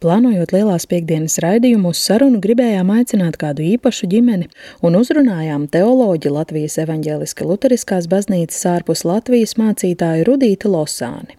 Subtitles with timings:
[0.00, 4.46] Plānojot lielās piekdienas raidījumu, uz sarunu gribējām aicināt kādu īpašu ģimeni
[4.80, 11.36] un uzrunājām teoloģi Latvijas evaņģēliska luteriskās baznīcas ārpus Latvijas mācītāju Rudīti Losāni.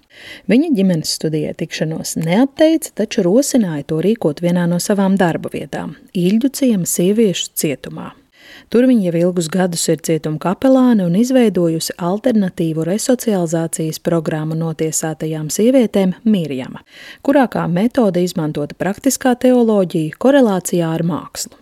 [0.52, 6.54] Viņa ģimenes studijai tikšanos neatteica, taču rosināja to rīkot vienā no savām darba vietām- Īļģu
[6.62, 8.12] ciema sieviešu cietumā.
[8.72, 16.14] Tur viņa jau ilgus gadus ir cietuma kapelāne un izveidojusi alternatīvu resocializācijas programmu notiesātajām sievietēm
[16.24, 16.80] Mirjama,
[17.20, 21.58] kurā kā metode izmantota praktiskā teoloģija korelācijā ar mākslu.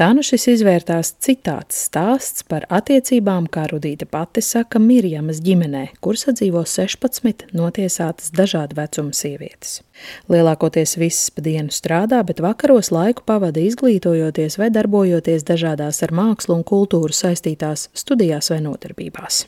[0.00, 6.16] Tā nu šis izvērtās citāts stāsts par attiecībām, kā Rudīta pati saka, Mirjamas ģimenē, kur
[6.16, 9.82] sadzīvo 16 notiesātas dažādu vecumu sievietes.
[10.30, 16.58] Lielākoties viss pa dienu strādā, bet vakaros laiku pavada izglītojoties vai darbojoties dažādās ar mākslu
[16.58, 19.44] un kultūru saistītās studijās vai nodarbībās.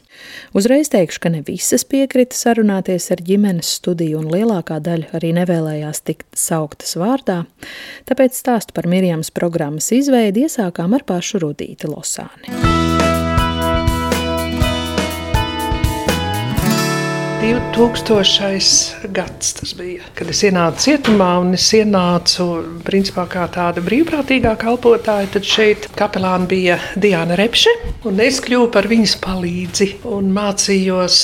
[0.58, 6.04] Uzreiz teikšu, ka ne visas piekrita sarunāties ar ģimenes studiju un lielākā daļa arī nevēlējās
[6.06, 7.42] tikt sauktas vārdā,
[8.08, 13.07] tāpēc stāstu par Mirjams programmas izveidi iesākām ar pašu Rudīti Losāni.
[17.40, 19.08] 2000.
[19.12, 22.46] gads tas bija, kad es ienācu cietumā un es ienācu
[22.86, 25.30] principā kā tāda brīvprātīgā kalpotāja.
[25.36, 27.70] Tad šeit kapelāna bija Diana Repše,
[28.10, 31.20] un es kļuvu par viņas palīdzi un mācījos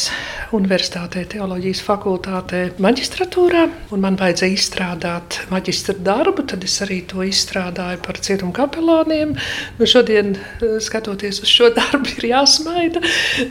[0.54, 3.64] Universitātē, Teoloģijas fakultātē, maģistratūrā.
[3.98, 9.32] Man vajadzēja izstrādāt maģistra darbu, tad es arī to izstrādāju par cietumu kapelāniem.
[9.80, 13.02] Nu, šodien, eh, skatoties uz šo darbu, ir jāsmaida.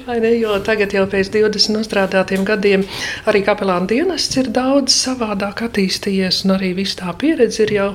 [0.08, 2.86] Ne, jo tagad, jau pēc 20 nostrādātiem gadiem,
[3.28, 7.89] arī kapelāna dienests ir daudz savādāk attīstījies, un arī viss tā pieredze ir jau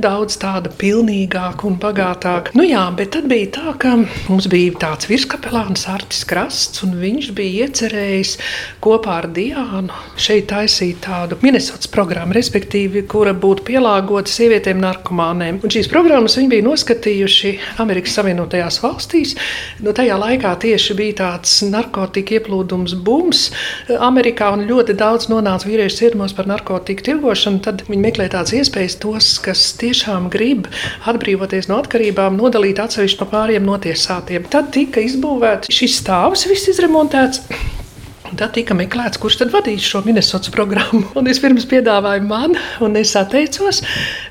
[0.00, 2.56] daudz tāda pilnīgāka un bagātāka.
[2.56, 3.96] Nu, jā, bet tad bija tā, ka
[4.30, 8.38] mums bija tāds virskapelāns Artis Krasts, un viņš bija iecerējis
[8.84, 15.60] kopā ar Diānu šeit taisīt tādu Minnesotas programmu, respektīvi, kura būtu pielāgota sievietēm narkomānēm.
[15.64, 19.34] Un šīs programmas viņi bija noskatījuši Amerikas Savienotajās valstīs.
[19.84, 23.46] Nu, tajā laikā tieši bija tāds narkotika ieplūdums bums
[23.98, 27.62] Amerikā, un ļoti daudz nonāca vīriešu cietumos par narkotiku tirgošanu.
[27.64, 30.68] Tad viņi meklē tādas iespējas tos, kas tiešām grib
[31.10, 34.50] atbrīvoties no atkarībām, nodalīt atsevišķi no pāriem notiesātiem.
[34.52, 37.82] Tad tika izbūvēts šis stāvs, viss izremontēts.
[38.34, 41.04] Tad tika meklēts, kurš tad vadīs šo Minnesotas programmu.
[41.18, 43.78] Un es pirms piedāvāju man, un es atteicos.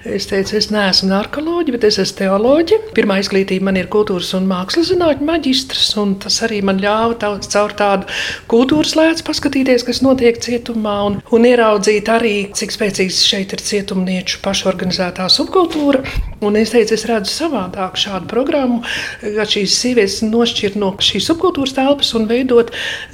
[0.04, 2.92] Es teicu, es neesmu narkoloģija, bet es esmu teoloģija.
[2.98, 7.32] Pirmā izglītība man ir kultūras un mākslas zinātņu maģistrs, un tas arī man ļāva tā,
[7.56, 8.10] caur tādu
[8.52, 14.44] kultūras lēcu paskatīties, kas notiek cietumā, un, un ieraudzīt arī, cik spēcīgs šeit ir cietumnieču
[14.44, 16.04] pašorganizētā subkultūra.
[16.44, 18.82] Un es teicu, es redzu savādāk šādu programmu,
[19.24, 22.74] ka šīs sievietes nošķirt no šīs subkultūras telpas un veidot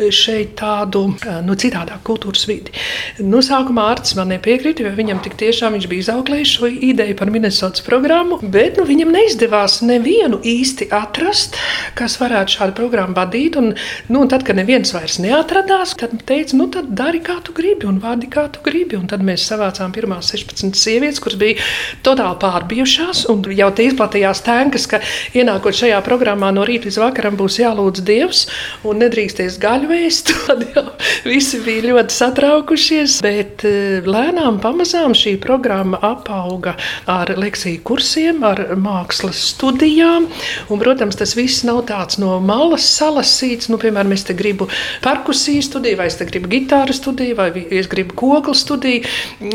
[0.09, 1.05] šeit tādu tādu
[1.45, 2.73] nu, citādāku kultūras vidi.
[3.19, 7.31] Nu, sākumā Arts man nepiekrita, jo viņam tik tiešām viņš bija izauklējis šo ideju par
[7.33, 11.57] Minnesotas programmu, bet nu, viņam neizdevās nevienu īsti atrast,
[11.99, 13.57] kas varētu šādu programmu vadīt.
[13.59, 13.73] Un,
[14.09, 17.89] nu, un tad, kad neviens vairs neatradās, tad teica, nu tad dari kā tu gribi
[17.89, 18.97] un vadi kā tu gribi.
[18.99, 21.59] Un tad mēs savācām pirmās 16 sievietes, kuras bija
[22.05, 25.01] totāli pārbijušās un jau te izplatījās tēnkas, ka
[25.37, 28.45] ienākot šajā programmā no rīta līdz vakaram būs jālūdz Dievs
[28.87, 30.33] un nedrīkstēs gaļu vēst.
[30.49, 30.83] Tad jau
[31.25, 36.75] visi bija ļoti satraukušies, bet eh, lēnām, pamazām šī programma apauga
[37.09, 40.27] ar lekciju kursiem, ar mākslas studijām.
[40.69, 43.69] Un, protams, tas viss nav tāds no malas salasīts.
[43.71, 44.69] Nu, piemēram, es te gribu
[45.03, 47.49] perkusiju studiju, vai es te gribu gitāru studiju, vai
[47.79, 49.05] es gribu koklu studiju.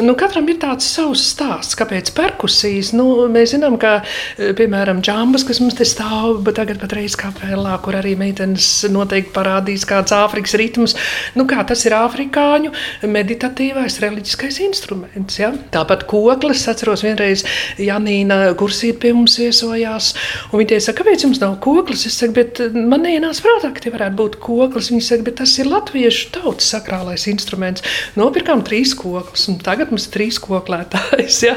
[0.04, 2.92] Nu, katram ir tāds savs stāsts, kāpēc perkusijas.
[2.96, 3.96] Nu, mēs zinām, ka,
[4.38, 8.84] eh, piemēram, džambas, kas mums te stāv, bet tagad pat reiz kapelā, kur arī meitenes
[8.92, 10.93] noteikti parādīs kāds Āfrikas ritms.
[11.38, 12.72] Nu, kā tas ir afrikāņu
[13.10, 15.38] meditatīvais reliģiskais instruments.
[15.40, 15.52] Ja?
[15.74, 17.44] Tāpat koklis, atceros, vienreiz
[17.80, 20.12] Janīna Kursīta pie mums viesojās,
[20.52, 22.06] viņa teica, kāpēc jums nav koklis?
[22.08, 24.90] Es saku, bet man neienāca prātā, ka tie varētu būt koklis.
[24.92, 27.84] Viņa saka, bet tas ir latviešu tautas sakrālais instruments.
[28.18, 31.40] Nopirkām trīs kokus, un tagad mums ir trīs koklētājs.
[31.44, 31.56] Ja?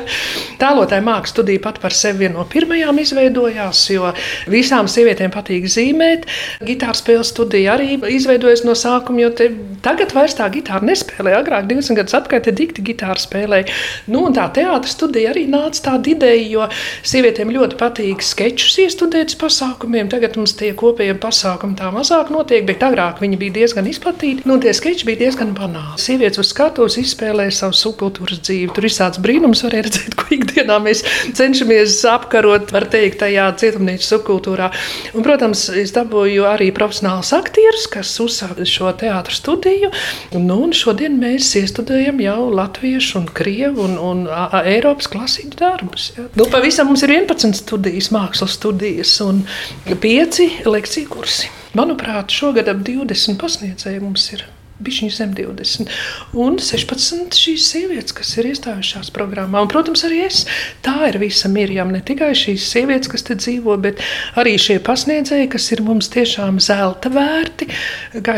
[0.61, 4.09] Tālotāja mākslas studija pat par sevi viena no pirmajām izveidojās, jo
[4.51, 6.25] visām sievietēm patīk zīmēt.
[6.65, 9.49] Gitāras spēles studija arī izveidojas no sākuma, jo
[9.85, 11.35] tagad vairs tā gitāra nespēlē.
[11.37, 13.69] Agrāk, 20 gadus atpakaļ, te dikti gitāra spēlēja.
[14.11, 16.67] Nu, un tā teātris studija arī nāca tāda ideja, jo
[17.07, 20.09] sievietēm ļoti patīk sketčus iestudēt pasākumiem.
[20.11, 24.45] Tagad mums tie kopējie pasākumi tā mazāk notiek, bet agrāk viņi bija diezgan izplatīti.
[24.49, 25.99] Nu, tie sketči bija diezgan banāli.
[26.01, 28.71] Sievietes uz skatuves izspēlēja savu subkultūras dzīvi.
[28.75, 31.03] Tur ir tāds brīnums, var redzēt, ko ikdienā mēs
[31.37, 34.71] cenšamies apkarot, var teikt, tajā cietumnīcas subkultūrā.
[35.13, 39.91] Un, protams, es dabūju arī profesionālus aktierus, kas uzsāka šo teātru studiju.
[40.33, 45.57] Nu, un šodien mēs iestudējam jau latviešu, un krievu un, un a, a, Eiropas klasiķu
[45.59, 46.11] darbus.
[46.17, 46.27] Ja.
[46.37, 49.43] Nu, pavisam mums ir 11 studijas, mākslas studijas un
[49.87, 51.51] 5 lekciju kursi.
[51.77, 54.47] Manuprāt, šogad ap 20 pasniedzēju mums ir
[54.83, 55.91] bijuši zem 20.
[56.37, 59.63] Un 16 šīs sievietes, kas ir iestājušās programmā.
[59.63, 60.43] Un, protams, arī es.
[60.85, 61.97] Tā ir visa mirjama.
[61.97, 64.03] Ne tikai šīs sievietes, kas te dzīvo, bet
[64.39, 67.69] arī šie pasniedzēji, kas ir mums tiešām zelta vērti.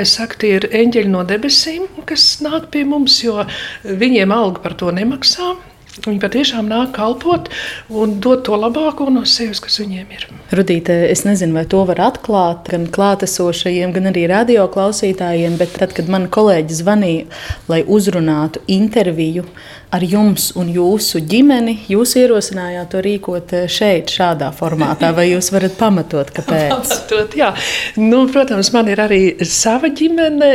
[0.09, 3.43] Saka, tie ir eņģeļi no debesīm, kas nāk pie mums, jo
[3.83, 5.57] viņiem alga par to nemaksā.
[6.05, 7.49] Viņi patiešām nāk kalpot
[7.89, 10.27] un dot to labāko no sevis, kas viņiem ir.
[10.55, 15.95] Rudīte, es nezinu, vai to var atklāt gan klātesošajiem, gan arī radio klausītājiem, bet tad,
[15.97, 17.27] kad man kolēģi zvanīja,
[17.71, 19.45] lai uzrunātu interviju
[19.89, 25.09] ar jums un jūsu ģimeni, jūs ierosinājāt to rīkot eh, šeit, šādā formātā.
[25.17, 26.69] Vai jūs varat pamatot, kāpēc?
[26.75, 27.49] pamatot, jā.
[27.97, 30.49] Nu, protams, man ir arī sava ģimene,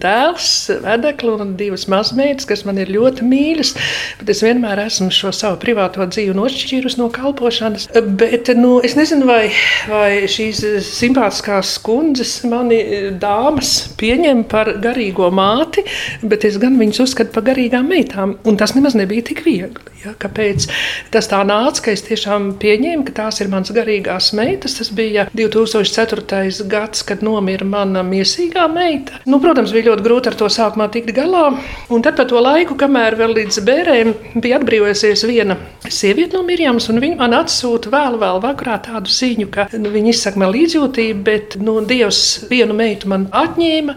[0.00, 0.50] dēls,
[0.84, 3.72] vedekli un divas mazmeitas, kas man ir ļoti mīļas.
[4.20, 7.88] Bet es vienmēr esmu šo savu privāto dzīvi nošķīrusi no kalpošanas.
[8.20, 9.48] Bet nu, es nezinu, vai,
[9.88, 12.82] vai šīs simpātiskās kundzes mani
[13.20, 15.86] dāmas pieņem par garīgo māti,
[16.20, 18.36] bet es gan viņus uzskatu par garīgām meitām.
[18.50, 19.90] Un tas nemaz nebija tik viegli.
[20.02, 20.14] Ja?
[20.18, 20.66] Kāpēc
[21.14, 24.74] tas tā nāca, ka es tiešām pieņēmu, ka tās ir mans garīgās meitas.
[24.80, 26.66] Tas bija 2004.
[26.70, 29.20] gads, kad nomira mana miesīgā meita.
[29.30, 31.52] Nu, protams, bija ļoti grūti ar to sākumā tikt galā.
[31.92, 34.12] Un tad pa to laiku, kamēr vēl līdz bērēm
[34.42, 35.56] bija atbrīvojusies viena
[35.86, 40.12] sieviete no Mirjams, un viņa man atsūta vēl, vēl vakarā tādu ziņu, ka nu, viņa
[40.14, 43.96] izsaka man līdzjūtību, bet nu, Dievs vienu meitu man atņēma,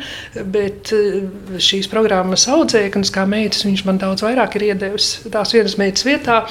[0.54, 1.20] bet eh,
[1.58, 6.04] šīs programmas audzēknis kā meitas viņš man daudz vairāk vairāk ir iedevis tās vienas meitas
[6.06, 6.44] vietā.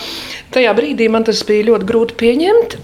[0.53, 2.79] Tajā brīdī man tas bija ļoti grūti pieņemt,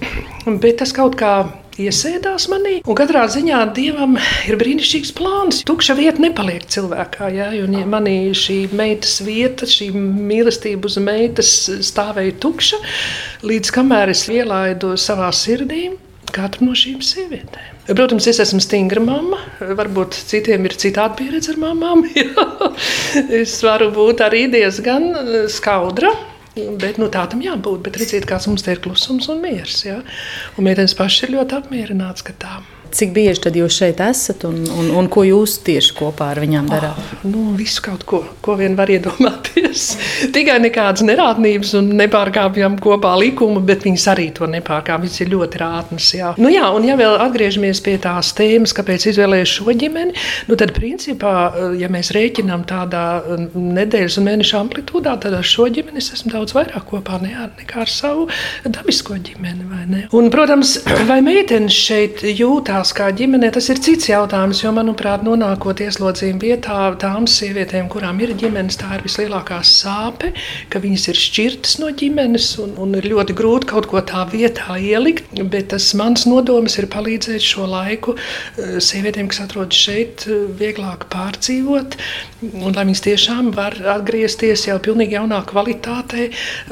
[0.60, 2.80] bet tas kaut kā iesēdās manī.
[2.84, 4.18] Un katrā ziņā dievam
[4.48, 5.62] ir brīnišķīgs plāns.
[5.64, 7.30] Tukša vieta nepaliek cilvēkā.
[7.32, 7.48] Ja?
[7.62, 11.54] Un, ja manī šī meitas vieta, šī mīlestība uz meitas
[11.86, 12.82] stāvēja tukša,
[13.46, 15.92] līdz kamēr es ielaidu savā sirdī
[16.34, 17.77] katru no šīm sievietēm.
[17.88, 19.38] Protams, es esmu stingra mamma.
[19.78, 22.04] Varbūt citiem ir citāda pieredze ar mamām.
[23.40, 25.10] es varu būt arī diezgan
[25.52, 26.12] skaudra.
[26.58, 27.84] Bet, nu, tā tam jābūt.
[27.86, 29.84] Bet redziet, kāds mums te ir klusums un miers.
[29.86, 30.02] Ja?
[30.58, 32.77] Un meitenes pašas ir ļoti apmierināts, ka tā ir.
[32.88, 36.98] Cik bieži jūs šeit esat un, un, un ko jūs tieši kopā ar viņām darāt?
[36.98, 39.84] Oh, nu, visu kaut ko, ko vien var iedomāties.
[40.34, 45.04] Tikai nekādas nerādnības un nepārkāpjam kopā likumu, bet viņas arī to nepārkāpj.
[45.04, 46.08] Viņas ir ļoti rātnas.
[46.16, 46.32] Jā.
[46.40, 50.16] Nu, jā, un ja vēl atgriežamies pie tās tēmas, kāpēc izvēlējos šo ģimeni,
[50.48, 51.34] nu, tad principā,
[51.78, 53.04] ja mēs rēķinām tādā
[53.52, 57.84] nedēļas un mēneša amplitūdā, tad ar šo ģimeni es esmu daudz vairāk kopā ne, nekā
[57.84, 58.28] ar savu
[58.64, 60.06] dabisko ģimeni.
[60.16, 60.78] Un, protams,
[61.10, 62.77] vai meitenes šeit jūtas?
[62.78, 64.62] Attiekās kā ģimenē, tas ir cits jautājums.
[64.62, 70.30] Jo, manuprāt, nonākot ieslodzījuma vietā, tām sievietēm, kurām ir ģimenes, tā ir vislielākā sāpe,
[70.70, 74.78] ka viņas ir šķirtas no ģimenes un, un ir ļoti grūti kaut ko tā vietā
[74.78, 75.26] ielikt.
[75.50, 81.08] Bet tas mans nodoms ir palīdzēt šo laiku eh, sievietēm, kas atrodas šeit, eh, vieglāk
[81.10, 81.98] pārdzīvot,
[82.52, 86.28] un lai viņas tiešām var atgriezties jau pilnīgi jaunā kvalitātē,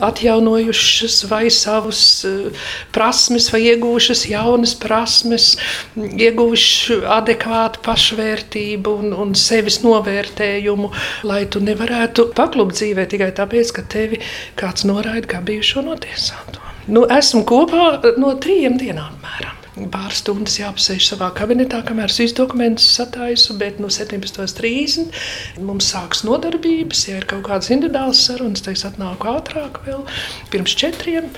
[0.06, 5.56] atjaunojušas vai savus eh, prasmes, vai iegūšas jaunas prasmes,
[5.96, 10.92] ieguvuši adekvātu pašvērtību un, un sevis novērtējumu,
[11.28, 14.20] lai tu nevarētu paklupt dzīvē tikai tāpēc, ka tevi
[14.60, 16.62] kāds noraida kā bijušo notiesāto.
[16.86, 19.62] Nu, esmu kopā no trījiem dienām apmēram.
[19.92, 26.22] Pāris stundas jāapsēž savā kabinetā, kamēr es visu dokumentus sataisu, bet no 17.30 mums sāks
[26.24, 27.02] nodarbības.
[27.10, 30.06] Ja ir kaut kādas individuālas sarunas, tad es atnāku ātrāk, vēl
[30.54, 31.28] pirms četriem.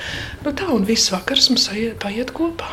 [0.44, 1.66] Nu, tā un viss vakars mums
[2.04, 2.70] paiet kopā.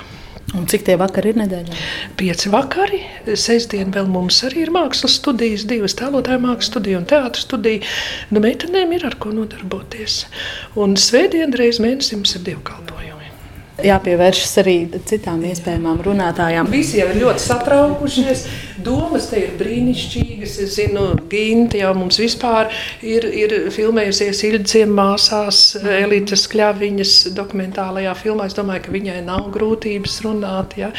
[0.55, 1.77] Un cik tie vakari ir nedēļā?
[2.19, 3.01] Pieci vakari.
[3.39, 7.83] Sestdien vēl mums arī ir mākslas studijas, divas tēlotāju mākslas studija un teātris studija.
[8.31, 10.24] Nu, meitenēm ir ar ko nodarboties.
[10.79, 12.84] Un svētdien reiz mēnesī mums ir divi kalpojumi.
[13.84, 14.75] Jāpievēršas arī
[15.08, 16.70] citām iespējamām runātājām.
[16.72, 18.46] Visi jau ir ļoti satraukušies.
[18.86, 20.58] Domas te ir brīnišķīgas.
[20.63, 22.70] Es zinu, Ginta jau mums vispār
[23.03, 28.48] ir, ir filmējusies Ilģiem māsās, Elitas Kļaviņas dokumentālajā filmā.
[28.50, 30.77] Es domāju, ka viņai nav grūtības runāt.
[30.79, 30.91] Ja?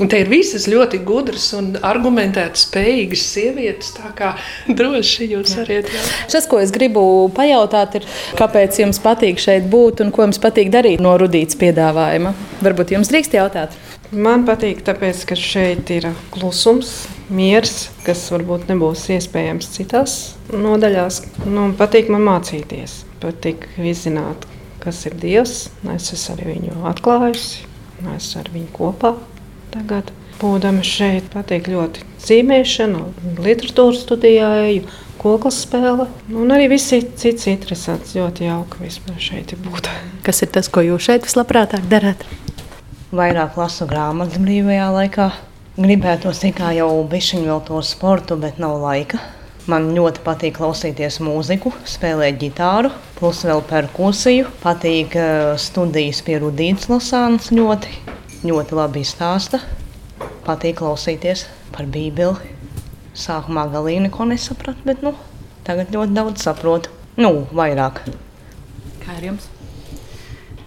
[0.00, 3.92] Un te ir visas ļoti gudras un argumentētas, spējīgas sievietes.
[3.98, 4.32] Tā kā
[4.78, 5.92] droši jūs varat.
[6.32, 7.04] Tas, ko es gribu
[7.36, 12.15] pajautāt, ir, kāpēc jums patīk šeit būt un ko jums patīk darīt no Rudītas piedāvājuma.
[12.64, 13.76] Varbūt jums drīkst jautāt?
[14.14, 16.92] Man patīk, tāpēc, ka šeit ir klusums,
[17.28, 20.18] miers, kas varbūt nebūs iespējams citās
[20.54, 21.22] nodaļās.
[21.44, 24.46] Nu, patīk man mācīties, patīk izzināt,
[24.84, 25.56] kas ir Dievs.
[25.96, 27.66] Es esmu arī viņu atklājusi,
[28.14, 29.16] es esmu ar viņu kopā
[29.74, 30.14] tagad.
[30.36, 33.06] Būdama šeit, patīk ļoti zīmēšana,
[33.40, 34.84] literatūras studijāju,
[35.20, 36.06] koklas spēle.
[36.32, 38.14] Un arī viss cits interesants.
[38.16, 39.90] Ļoti jauki vispār šeit būt.
[40.26, 42.24] Kas ir tas, ko jūs šeit vislabprātāk darāt?
[43.16, 45.30] Vairāk lasu grāmatas brīvajā laikā.
[45.76, 49.20] Gribētu tikai jau bišķiņu vēl to sportu, bet nav laika.
[49.66, 54.46] Man ļoti patīk klausīties mūziku, spēlēt ģitāru, plus vēl perkusiju.
[54.62, 57.96] Patīk uh, studijas pie Rudītas Lasānas ļoti,
[58.46, 59.60] ļoti labi izstāsta.
[60.46, 62.55] Patīk klausīties par Bībeli.
[63.16, 65.14] Sākumā galīgi neko nesapratu, bet nu,
[65.64, 66.92] tagad ļoti daudz saprotu.
[67.16, 68.02] Nu, vairāk.
[69.00, 69.48] Kā ar jums?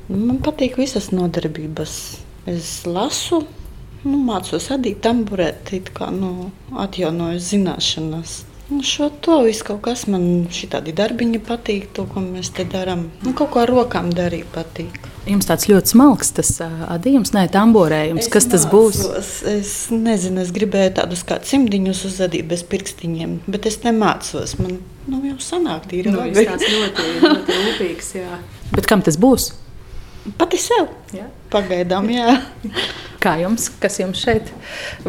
[0.10, 1.96] Man patīk visas nodarbības.
[2.50, 3.44] Es lasu,
[4.01, 8.39] nu, mācos adīt tamburēt, kā nu, atjaunoju zināšanas.
[8.69, 13.07] Nu, šo to visu kaut kas man šitādi darbiņi patīk, to, ko mēs te darām.
[13.25, 14.99] Nu, kaut ko ar rokām darīt patīk.
[15.29, 18.27] Jums tāds ļoti smalks tas adījums, ne tamborējums.
[18.27, 19.31] Es kas tas mācos, būs?
[19.49, 24.55] Es nezinu, es gribēju tādus kā cimdiņus uzadīt bez pirkstiņiem, bet es nemācos.
[24.61, 24.77] Man
[25.09, 26.45] nu, jau sanāk tīri nu, labi.
[26.45, 28.39] Tas ļoti, ļoti rūpīgs, jā.
[28.75, 29.51] Bet kam tas būs?
[30.38, 30.93] Pati sev.
[31.17, 31.25] Jā.
[31.49, 32.38] Pagaidām, jā.
[33.23, 33.71] Kā jums?
[33.81, 34.53] Kas jums šeit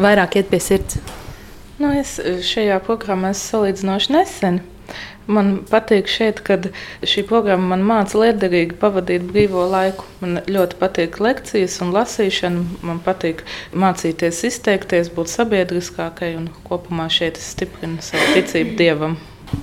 [0.01, 0.97] vairāk iet pie sirds?
[1.81, 4.59] Nu, es šajā programmā esmu salīdzinoši nesen.
[5.31, 6.67] Man patīk šeit, kad
[7.07, 10.05] šī programma man māca liederīgi pavadīt brīvo laiku.
[10.21, 12.81] Man ļoti patīk lekcijas un lasīšana.
[12.85, 13.41] Man patīk
[13.73, 19.17] mācīties, izteikties, būt sabiedriskākai un kopumā šeit es stiprinu savu ticību dievam.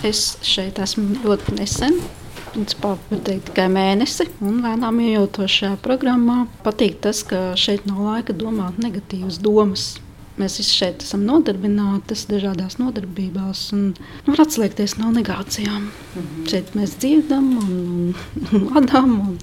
[0.07, 2.01] Es šeit esmu ļoti nesen.
[2.49, 6.47] Principā teikt, tikai mēnesi, un lēnām iejautos šajā programmā.
[6.67, 9.91] Patīk tas, ka šeit nav laika domāt negatīvas domas.
[10.39, 15.89] Mēs visi šeit esam nodarbināti dažādās nodarbībās, un nu, var atslēgties no negācijām.
[15.89, 16.49] Mm -hmm.
[16.51, 18.15] Šeit mēs dziedam, un,
[18.53, 19.39] un ladām, un,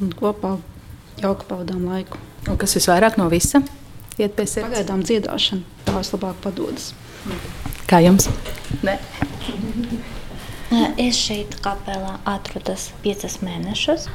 [0.00, 0.56] un kopā
[1.20, 2.18] jauki pavadām laiku.
[2.48, 3.62] Un kas visvairāk no visa
[4.18, 4.70] iet pie sevis?
[4.70, 6.94] Pagaidām dziedāšana, tā vislabāk padodas.
[7.86, 8.28] Kā jums?
[8.82, 8.98] Ne.
[10.98, 14.08] Es šeit kapelā atrodas piecas mēnešus.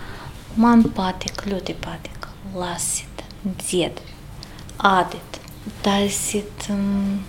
[0.60, 4.02] Man patīk, ļoti patīk lasīt, dziedāt,
[4.84, 5.31] ādīt
[5.86, 7.22] taisīt um,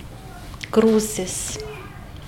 [0.72, 1.36] krūzes,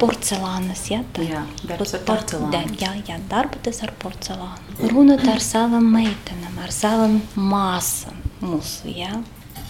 [0.00, 0.84] porcelānas.
[0.92, 2.50] Ja, tā, jā, darbs ar porcelānu.
[2.52, 4.90] Da, jā, jā, darboties ar porcelānu.
[4.92, 8.90] Runāt ar savām meitenēm, ar savām māsām mūsu.
[8.94, 9.23] Ja.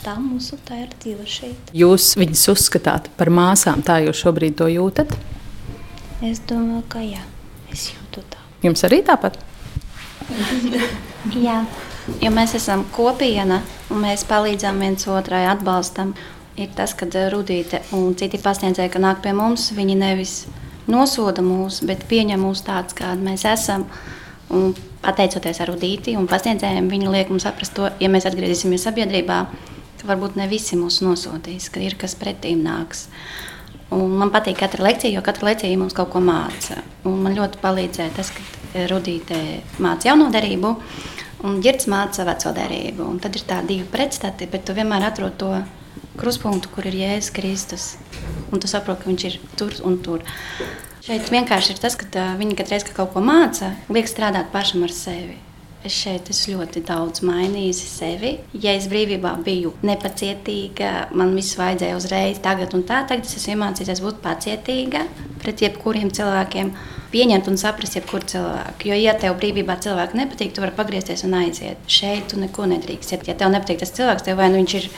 [0.04, 1.70] Tā mūsu tā ir dzīve šeit.
[1.72, 5.14] Jūs viņus uzskatāt par māsām, tā jūs šobrīd to jūtat?
[6.24, 7.22] Es domāju, ka jā,
[7.72, 8.42] es jūtu tā.
[8.64, 9.38] Jums arī tāpat?
[11.46, 11.62] jā.
[12.20, 16.12] Jo mēs esam kopiena un mēs palīdzam viens otrai, atbalstam.
[16.60, 20.34] Ir tas, ka Rudīte un citi pasniedzēji, ka nāk pie mums, viņi nevis
[20.86, 23.86] nosoda mūs, bet pieņem mūs tādus, kādi mēs esam.
[24.54, 29.40] Un pateicoties ar Rudīti un pasniedzējiem, viņi liek mums saprast to, ja mēs atgriezīsimies sabiedrībā,
[29.98, 33.08] ka varbūt ne visi mūs nosodīs, ka ir kas pretīm nāks.
[33.94, 36.82] Un man patīk katra lekcija, jo katra lekcija mums kaut ko māca.
[37.08, 39.40] Un man ļoti palīdzēja tas, ka Rudīte
[39.82, 40.76] māca jauno derību
[41.44, 43.06] un ģērbs māca veco derību.
[43.06, 45.52] Un tad ir tā divi pretstati, bet tu vienmēr atrod to
[46.18, 47.86] kruspunktu, kur ir Jēzus Kristus.
[48.52, 50.24] Un tu saproti, ka viņš ir tur un tur.
[51.04, 54.86] Šeit vienkārši ir tas, ka viņi katru reizi, kad kaut ko māca, liek strādāt pašam
[54.86, 55.36] ar sevi.
[55.84, 58.30] Es šeit esmu ļoti daudz mainījusi sevi.
[58.56, 63.02] Ja es brīvībā biju nepacietīga, man viss vajadzēja uzreiz, tagad un tā.
[63.10, 65.04] Tagad es esmu iemācījies būt pacietīga
[65.42, 66.72] pret jebkuriem cilvēkiem
[67.14, 68.90] pieņemt un saprast jebkuru cilvēku.
[68.90, 71.80] Jo, ja tev brīvībā cilvēki nepatīk, tu vari pagriezties un aiziet.
[71.90, 73.16] Šeit tu neko nedrīkst.
[73.28, 74.90] Ja tev nepatīk tas cilvēks, tev vai nu viņš ir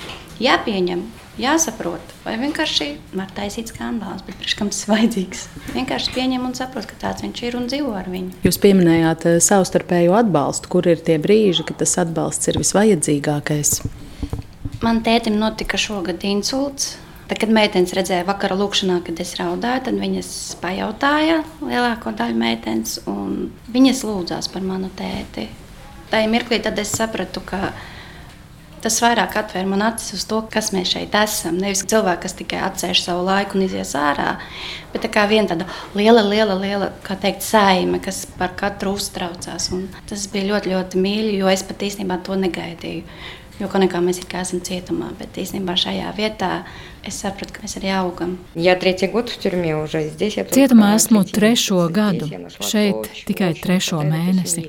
[0.47, 1.05] jāpieņem,
[1.41, 5.47] jāsaprot, vai vienkārši var taisīt skandālus, bet priekš kam tas vajadzīgs.
[5.77, 8.41] Vienkārši pieņem un saprot, ka tāds viņš ir un dzīvo ar viņu.
[8.47, 10.73] Jūs pieminējāt eh, savstarpēju atbalstu.
[10.73, 13.79] Kur ir tie brīži, kad tas atbalsts ir visvajadzīgākais?
[14.85, 16.97] Man tētim notika šogad insults.
[17.27, 20.31] Tad, kad meitenes redzēja vakara lūkšanā, kad es raudāju, tad viņas
[20.63, 25.49] pajautāja lielāko daļu meitenes, un viņas lūdzās par manu tēti.
[26.15, 27.73] Ir mirklī, es sapratu, ka
[28.87, 31.57] Tas vairāk atvēra man acis uz to, kas mēs šeit esam.
[31.59, 34.37] Nevis cilvēki, kas tikai atcerš savu laiku un izies ārā,
[34.93, 35.67] bet tā kā viena tāda
[35.97, 39.71] liela, liela, liela teikt, saime, kas par katru uztraucās.
[39.75, 43.03] Un tas bija ļoti, ļoti mīļi, jo es pat īstenībā to negaidīju.
[43.61, 46.51] Jo kā mēs esam cietumā, bet īstenībā šajā vietā
[47.07, 48.37] es sapratu, ka mēs arī augam.
[50.53, 52.29] Cietumā esmu trešo gadu,
[52.61, 54.69] šeit tikai trešo mēnesi.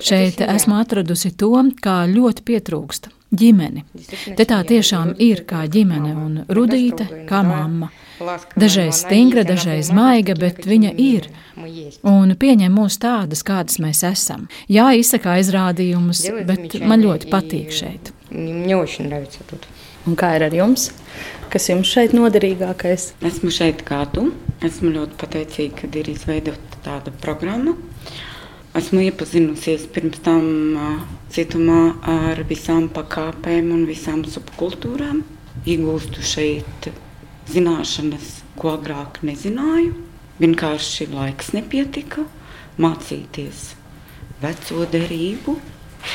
[0.00, 1.52] Šeit esmu atradusi to,
[1.84, 3.84] kā ļoti pietrūkst ģimeni.
[4.36, 7.90] Te tā tiešām ir kā ģimene un rudīte kā mamma.
[8.56, 11.28] Dažreiz stingra, dažreiz maiga, bet viņa ir
[12.06, 14.48] un pieņem mūs tādas, kādas mēs esam.
[14.70, 18.12] Jā, izsaka aizrādījumus, bet man ļoti patīk šeit.
[20.08, 20.88] Un kā ir ar jums?
[21.52, 23.12] Kas jums šeit noderīgākais?
[23.28, 24.30] Esmu šeit kā tu.
[24.64, 27.76] Esmu ļoti pateicīga, ka ir izveidota tāda programma.
[28.78, 30.46] Esmu iepazinusies pirms tam
[31.32, 35.20] cietumā ar visām pakāpēm un visām subkultūrām.
[35.68, 36.88] Iegūstu šeit
[37.52, 39.92] zināšanas, ko agrāk nezināju.
[40.40, 42.24] Vienkārši laiks nepietika
[42.80, 43.74] mācīties
[44.42, 45.54] veco derību,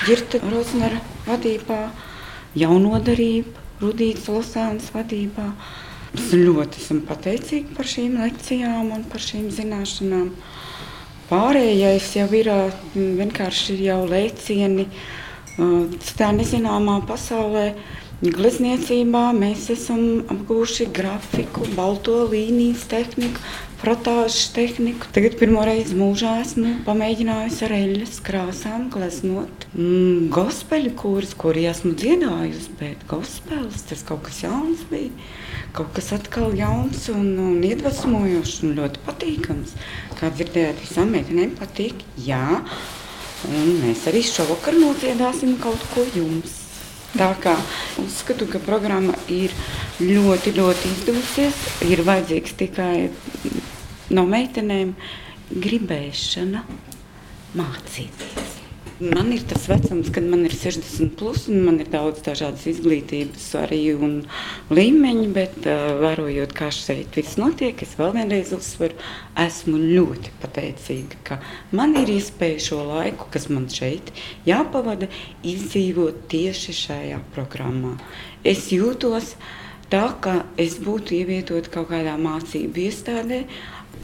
[0.03, 1.79] Girta Roznera vadībā,
[2.57, 5.51] jauno derību, Rudītas Losānas vadībā.
[6.17, 10.31] Es ļoti esmu pateicīga par šīm lekcijām un par šīm zināšanām.
[11.27, 12.49] Pārējais jau ir
[12.95, 14.87] vienkārši ir jau lēcieni
[16.17, 17.69] tā nezināmā pasaulē.
[18.17, 23.43] Glezniecībā mēs esam apgūši grafiku, balto līnijas tehniku,
[23.81, 25.09] frotāžas tehniku.
[25.15, 31.93] Tagad pirmo reizi mūžā esmu pamēģinājusi ar eļļas krāsām gleznot mm, gospeļu kūrus, kuri esmu
[31.99, 35.13] dziedājusi, bet gospels tas kaut kas jauns bija
[35.77, 39.75] kaut kas atkal jauns un, un iedvesmojošs un ļoti patīkams.
[40.17, 42.01] Kā dzirdējāt, visām meitenēm patīk.
[42.25, 42.61] Jā,
[43.51, 46.66] un mēs arī šovakar nodziedāsim kaut ko jums.
[47.15, 47.53] Tā kā
[48.01, 49.53] uzskatu, ka programma ir
[50.03, 51.61] ļoti, ļoti izdevusies.
[51.87, 53.07] Ir vajadzīgs tikai
[54.11, 54.93] no meitenēm
[55.55, 56.65] gribēšana
[57.57, 58.56] mācīties.
[58.97, 63.43] Man ir tas vecums, kad man ir 60, plus, un man ir daudz dažādas izglītības
[63.59, 64.15] arī un
[64.73, 68.97] līmeņi, bet uh, vērojot, kā šeit viss notiek, es vēl vienreiz uzsveru,
[69.43, 71.37] esmu ļoti pateicīga, ka
[71.77, 74.09] man ir iespēja šo laiku, kas man šeit
[74.49, 75.11] jāpavada,
[75.45, 77.99] izdzīvot tieši šajā programmā.
[78.41, 79.35] Es jūtos
[79.93, 83.43] tā, ka es būtu ievietot kaut kādā mācību iestādē,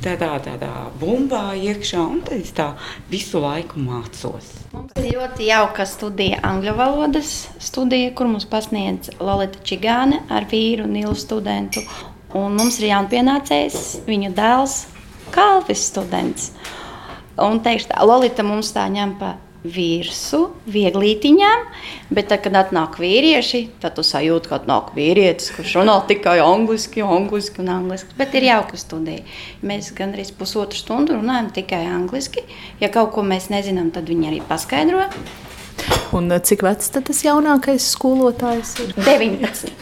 [0.03, 2.71] tādā, tādā bumbā iekšā, un tad es tā
[3.11, 4.49] visu laiku mācos.
[4.73, 10.87] Mums ir ļoti jauka studija, angļu valodas studija, kur mums pasniedz Lorita Čigāne ar vīru
[10.89, 11.83] Nilu studentu.
[12.33, 14.79] Un mums ir jaunpienācējs, viņu dēls,
[15.33, 16.51] Kalvis students.
[17.41, 21.67] Un teikšu tā, Lorita mums tā ņem pa virsmu, vieglītiņām,
[22.13, 27.03] bet tad, kad atnāk vīrieši, tad tu sajūti, ka atnāk vīrietis, kurš runā tikai angliski,
[27.03, 28.15] angliski un angliski.
[28.19, 29.23] Bet ir jauka studija.
[29.63, 32.43] Mēs gandrīz pusotru stundu runājam tikai angliski.
[32.83, 35.07] Ja kaut ko mēs nezinām, tad viņi arī paskaidro.
[36.13, 38.93] Un cik vecs tad tas jaunākais skolotājs ir?
[38.99, 39.73] 19.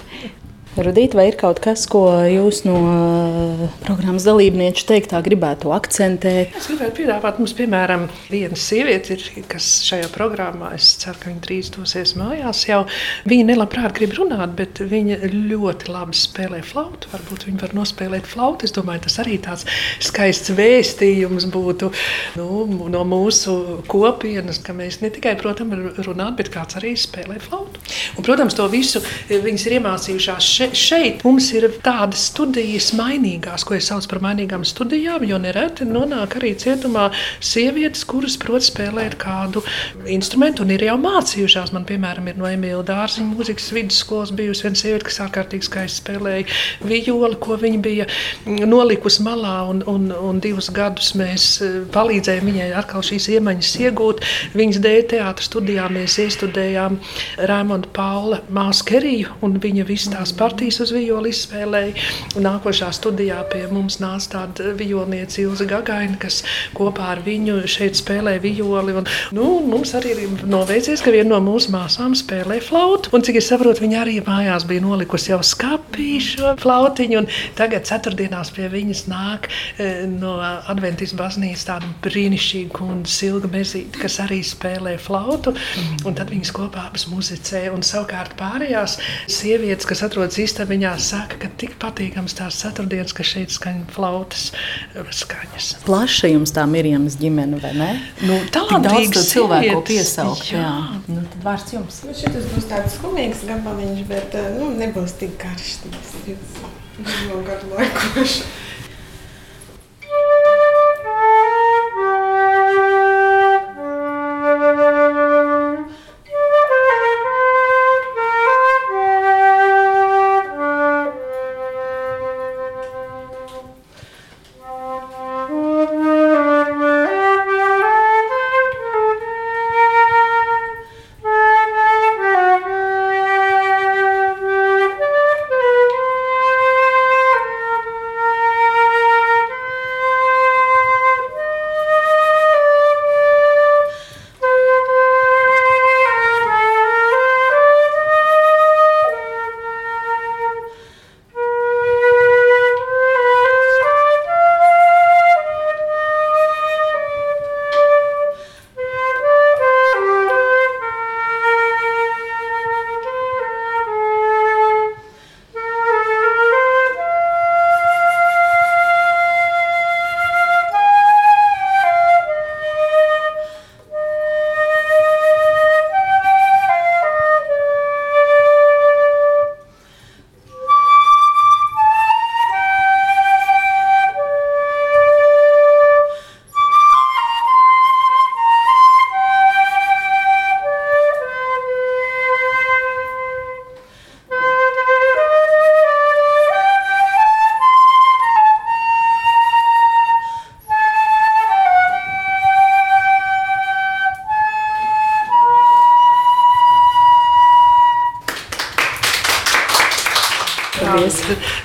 [0.71, 6.53] Rudīt, vai ir kaut kas, ko jūs no uh, programmas dalībnieku teiktā gribētu akcentēt?
[6.55, 11.43] Es gribētu piedāvāt mums, piemēram, viena sieviete, ir, kas šajā programmā, es ceru, ka viņa
[11.43, 12.61] drīz dosies mājās.
[12.69, 12.85] Jau.
[13.27, 17.11] Viņa nelabprāt grib runāt, bet viņa ļoti labi spēlē flautu.
[17.11, 18.69] Varbūt viņa var nospēlēt flautu.
[18.69, 19.67] Es domāju, tas arī tāds
[19.99, 21.91] skaists vēstījums būtu
[22.39, 22.63] nu,
[22.95, 23.57] no mūsu
[23.91, 27.83] kopienas, ka mēs ne tikai, protams, runāt, bet kāds arī spēlē flautu.
[28.15, 33.75] Un, protams, to visu viņas ir iemācījušās še, šeit mums ir tādas studijas mainīgās, ko
[33.77, 37.09] es saucu par mainīgām studijām, jo nereti nonāk arī cietumā
[37.43, 39.63] sievietes, kuras prot spēlēt kādu
[40.11, 41.73] instrumentu un ir jau mācījušās.
[41.75, 46.45] Man, piemēram, ir no Emīļa Dārziņa mūzikas vidusskolas bijusi viena sieviete, kas ārkārtīgi skaisti spēlēja
[46.85, 48.07] vijoli, ko viņa bija
[48.45, 54.23] nolikusi malā, un, un, un divus gadus mēs e, palīdzējām viņai atkal šīs iemaņas iegūt.
[54.57, 56.99] Viņas dēļ teātras studijā mēs iestudējām
[57.49, 61.93] Raimonda Paula Māskeriju, un viņa visas tās par partijas uz violi izspēlēja.
[62.43, 66.41] Nākošā studijā pie mums nāca tāda violniece Ilza Gagaina, kas
[66.75, 68.95] kopā ar viņu šeit spēlē violi.
[68.99, 73.13] Un, nu, mums arī ir noveicies, ka viena no mūsu māsām spēlē flautu.
[73.15, 77.23] Un, cik es saprotu, viņa arī mājās bija nolikusi jau skāpīšu flautiņu.
[77.59, 84.19] Tagad ceturtdienās pie viņas nāk e, no Adventīnas baznīcas tāda brīnišķīga kundze Silga Mezīte, kas
[84.23, 85.55] arī spēlē flautu.
[86.03, 87.69] Un tad viņas kopā abas muzicē.
[87.71, 88.99] Un savukārt pārējās
[89.31, 95.11] sievietes, kas atrodas istabiņā saka, ka tik patīkams tās ceturtdienas, ka šeit skan flautas eh,
[95.15, 95.71] skaņas.
[95.87, 97.91] Plaša jums tā Mirjams ģimene, vai ne?
[98.25, 100.51] Nu, Tik daudz to cilvēku piesaukt.
[100.53, 100.65] Jā.
[100.65, 101.01] Jā.
[101.11, 102.01] Nu, vārds jums.
[102.07, 105.77] Nu, šis būs tāds skumīgs gabaliņš, bet nu, nebūs tik karš.
[105.87, 106.37] Tas ir
[107.47, 108.43] gadu laikoši.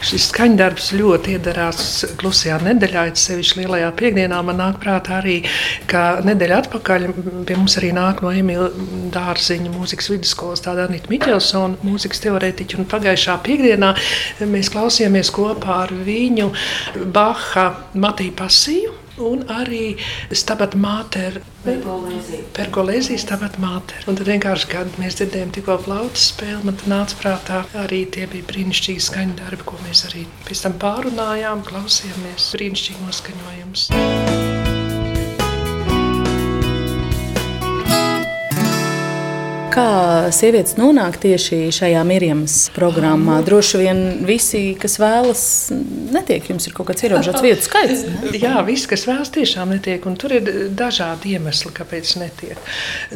[0.06, 1.78] Šis skaņdarbs ļoti iedarās
[2.20, 4.38] klusajā nedēļā, it sevišķi lielajā piekdienā.
[4.46, 5.40] Man nāk prātā arī,
[5.90, 7.06] ka nedēļa atpakaļ
[7.48, 8.68] pie mums arī nāk no Emīļa
[9.16, 12.78] Dārziņa mūzikas vidusskolas tāda Anita Miķelsona, mūzikas teorētiķa.
[12.78, 13.90] Un pagājušā piekdienā
[14.52, 16.52] mēs klausījāmies kopā ar viņu
[17.16, 17.66] Baha
[17.98, 18.95] Matiju Pasiju.
[19.26, 19.96] Un arī
[20.30, 21.40] stabat māter,
[22.56, 24.04] pergolēzijas stabat māter.
[24.06, 28.46] Un tad vienkārši, kad mēs dzirdējām tikko flautas spēli, man nāca prātā arī tie bija
[28.52, 33.90] brīnišķīgi skaņu darbi, ko mēs arī pēc tam pārunājām, klausījāmies brīnišķīgi noskaņojumus.
[39.76, 43.42] Kā sievietes nonāk tieši šajā Mirjams programmā?
[43.44, 45.42] Droši vien visi, kas vēlas,
[46.14, 46.46] netiek.
[46.48, 48.06] Jums ir kaut kāds ierobežots vietu skaits.
[48.08, 48.30] Ne?
[48.46, 50.06] Jā, visi, kas vēlas, tiešām netiek.
[50.08, 52.70] Un tur ir dažādi iemesli, kāpēc netiek.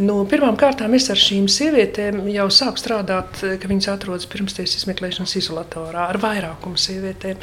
[0.05, 6.11] Nu, Pirmkārt, es ar šīm sievietēm jau sāku strādāt, kad viņas atrodas pirmstiesas izmeklēšanas izolatorā
[6.11, 7.41] ar vairākumu sievietēm.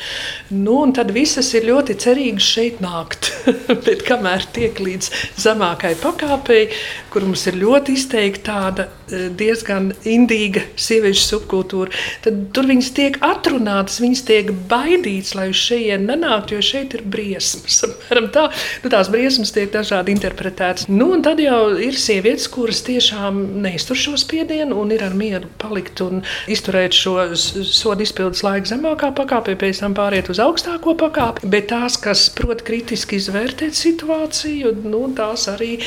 [0.62, 3.34] Nu, tad visas ir ļoti cerīgas šeit nākt.
[3.88, 5.10] Bet kamēr tiek līdz
[5.42, 6.70] zemākai pakāpei,
[7.10, 11.94] kur mums ir ļoti izteikti tāda diezgan indīga sieviešu subkultūra,
[12.26, 17.06] tad tur viņas tiek atrunātas, viņas tiek baidītas, lai uz šejienes nenāktu, jo šeit ir
[17.08, 17.82] briesmas.
[18.38, 18.48] Tā,
[18.84, 20.88] nu, tās briesmas tiek dažādi interpretētas.
[20.92, 26.02] Nu, tad jau ir sievietes, kuras tiešām neiztur šo spiedienu un ir ar mieru palikt
[26.04, 31.48] un izturēt šo sodu izpildes laiku zemākā pakāpē, pēc tam pāriet uz augstāko pakāpi.
[31.50, 35.78] Bet tās, kas prot kritiski izvērtēt situāciju, nu, tās arī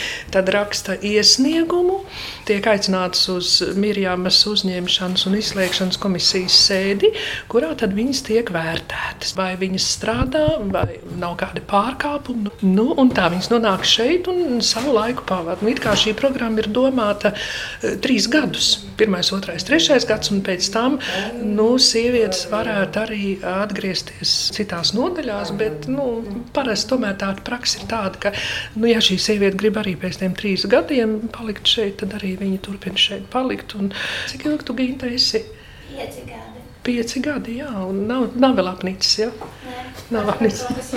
[0.50, 2.00] raksta iesniegumu,
[2.48, 7.10] tiek aicināts aicināts uz Mirjāmas uzņemšanas un izslēgšanas komisijas sēdi,
[7.50, 9.34] kurā tad viņas tiek vērtētas.
[9.36, 12.50] Vai viņas strādā, vai nav kādi pārkāpumi.
[12.62, 15.64] Nu, un tā viņas nonāk šeit un savu laiku pavadīja.
[15.64, 18.86] Nu, it kā šī programma ir domāta uh, trīs gadus.
[19.00, 20.98] Pirmais, otrais, trešais gads, un pēc tam
[21.40, 26.20] nu, sievietes varētu arī atgriezties citās nodaļās, bet nu,
[26.52, 28.34] parasti tomēr tāda praksa ir tāda, ka,
[28.76, 32.60] nu, ja šī sieviete grib arī pēc tiem trīs gadiem palikt šeit, tad arī viņa
[32.66, 33.76] turpina šeit palikt.
[33.78, 33.92] Un
[34.30, 35.42] cik ilgi tu gīta esi?
[35.90, 36.64] Pieci gadi.
[36.86, 39.30] Pieci gadi, jā, un nav, nav vēl apnicis, jā?
[39.66, 39.82] Nē,
[40.14, 40.94] nav apnicis.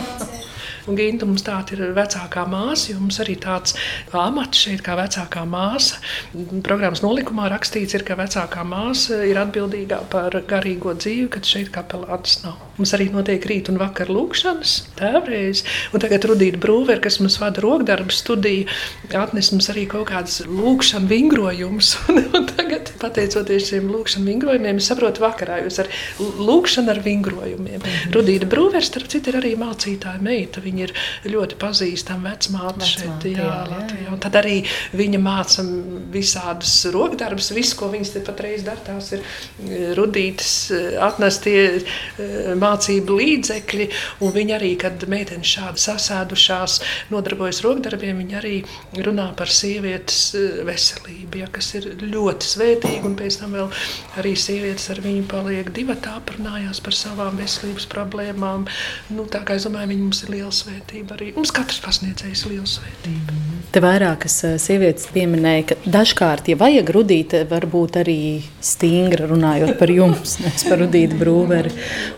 [0.83, 3.77] Un Ginta mums tāda ir vecākā māsa, jo mums arī tāds
[4.19, 6.01] amats šeit kā vecākā māsa.
[6.65, 12.41] Programmas nolikumā rakstīts, ir, ka vecākā māsa ir atbildīgā par garīgo dzīvi, kad šeit kapelāns
[12.43, 12.59] nav.
[12.75, 15.61] Mums arī notiek rīt un vakar lūkšanas, tēvreiz.
[15.93, 18.65] Un tagad Rudīta Brūver, kas mums vada rokdarbu studiju,
[19.15, 21.93] atnes mums arī kaut kādas lūkšana vingrojumus.
[22.13, 27.85] Un, un tagad, pateicoties šiem lūkšana vingrojumiem, es saprotu vakarā jūs ar lūkšanu ar vingrojumiem.
[28.13, 30.61] Rudīta Brūver, starp citu, ir arī mācītāja meita.
[30.63, 34.09] Viņa viņa ir ļoti pazīstama vecmāte šeit, jā, jā, Latvijā.
[34.13, 34.59] Un tad arī
[34.97, 35.65] viņa māca
[36.13, 39.23] visādus rokdarbus, visu, ko viņas te patreiz dara, tās ir
[39.97, 40.51] rudītas
[41.03, 41.83] atnestie
[42.59, 43.89] mācību līdzekļi,
[44.25, 46.79] un viņa arī, kad meitenes šādi sasēdušās,
[47.13, 48.55] nodarbojas rokdarbiem, viņa arī
[49.03, 50.33] runā par sievietes
[50.67, 53.71] veselību, ja, kas ir ļoti svētīgi, un pēc tam vēl
[54.21, 58.67] arī sievietes ar viņu paliek divatā, aprunājās par savām veselības problēmām.
[59.13, 61.31] Nu, tā kā es domāju, viņi mums ir liela svētība arī.
[61.37, 63.41] Mums katrs pasniedzējs ir liela svētība.
[63.73, 68.17] Te vairākas sievietes pieminēja, ka dažkārt, ja vajag rudīt, varbūt arī
[68.61, 71.73] stingra runājot par jums, nevis par rudītu brūveri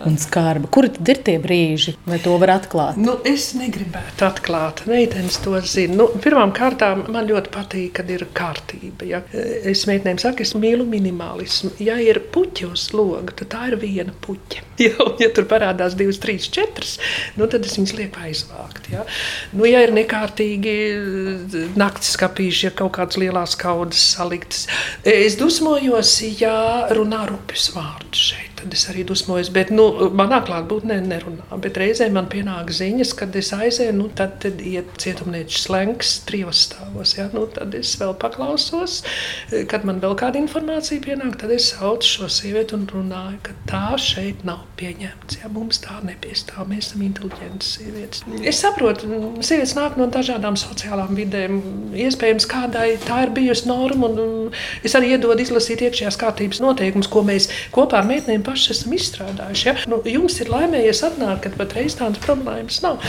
[0.07, 0.67] un skārbu.
[0.75, 2.99] Kur tad ir tie brīži, vai to var atklāt?
[2.99, 5.95] Nu, es negribētu atklāt, meitenes to zina.
[6.01, 9.07] Nu, pirmām kārtām man ļoti patīk, kad ir kārtība.
[9.07, 9.23] Ja?
[9.31, 11.71] Es meitenēm saku, es mīlu minimalismu.
[11.83, 14.63] Ja ir puķi uz loga, tad tā ir viena puķa.
[14.75, 16.97] Ja, ja tur parādās divas, trīs, četras,
[17.39, 18.89] nu, tad es viņas lieku aizvākt.
[18.91, 19.05] Ja,
[19.55, 20.75] nu, ja ir nekārtīgi
[21.79, 24.65] naktas skāpīši, ja kaut kādas lielas kaudas saliktas.
[25.07, 26.57] Es dusmojos, ja
[26.95, 29.51] runā rupjus vārdus šeit tad es arī dusmojos.
[29.53, 29.85] Bet, nu,
[30.17, 31.45] manā klātbūtnē nerunā.
[31.61, 36.65] Bet reizē man pienāk ziņas, kad es aizēju, nu, tad, tad iet cietumniečs slēgts trijos
[36.67, 37.15] stāvos.
[37.17, 37.27] Ja?
[37.35, 39.01] Nu, tad es vēl paklausos,
[39.71, 43.83] kad man vēl kāda informācija pienāk, tad es saucu šo sievieti un runāju, ka tā
[44.01, 45.39] šeit nav pieņemts.
[45.43, 45.51] Ja?
[45.53, 48.25] Mums tā nepiestāv, mēs esam inteliģentas sievietes.
[48.41, 49.09] Es saprotu,
[49.45, 51.61] sievietes nāk no dažādām sociālām vidēm.
[52.05, 54.51] Iespējams, kādai tā ir bijusi norma, un
[54.85, 59.67] es arī iedodu izlasīt iekšējās kārtības noteikumus, ko mēs kopā ar meitenēm paši esam izstrādājuši.
[59.67, 59.73] Ja?
[59.91, 63.03] Nu, jums ir laimējies atnākt, kad patreiz tādas problēmas nav.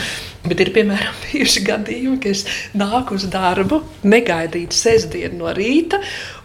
[0.47, 2.43] Bet ir piemēram bijuši gadījumi, ka es
[2.77, 6.01] nāku uz darbu, negaidīju sestdienu no rīta,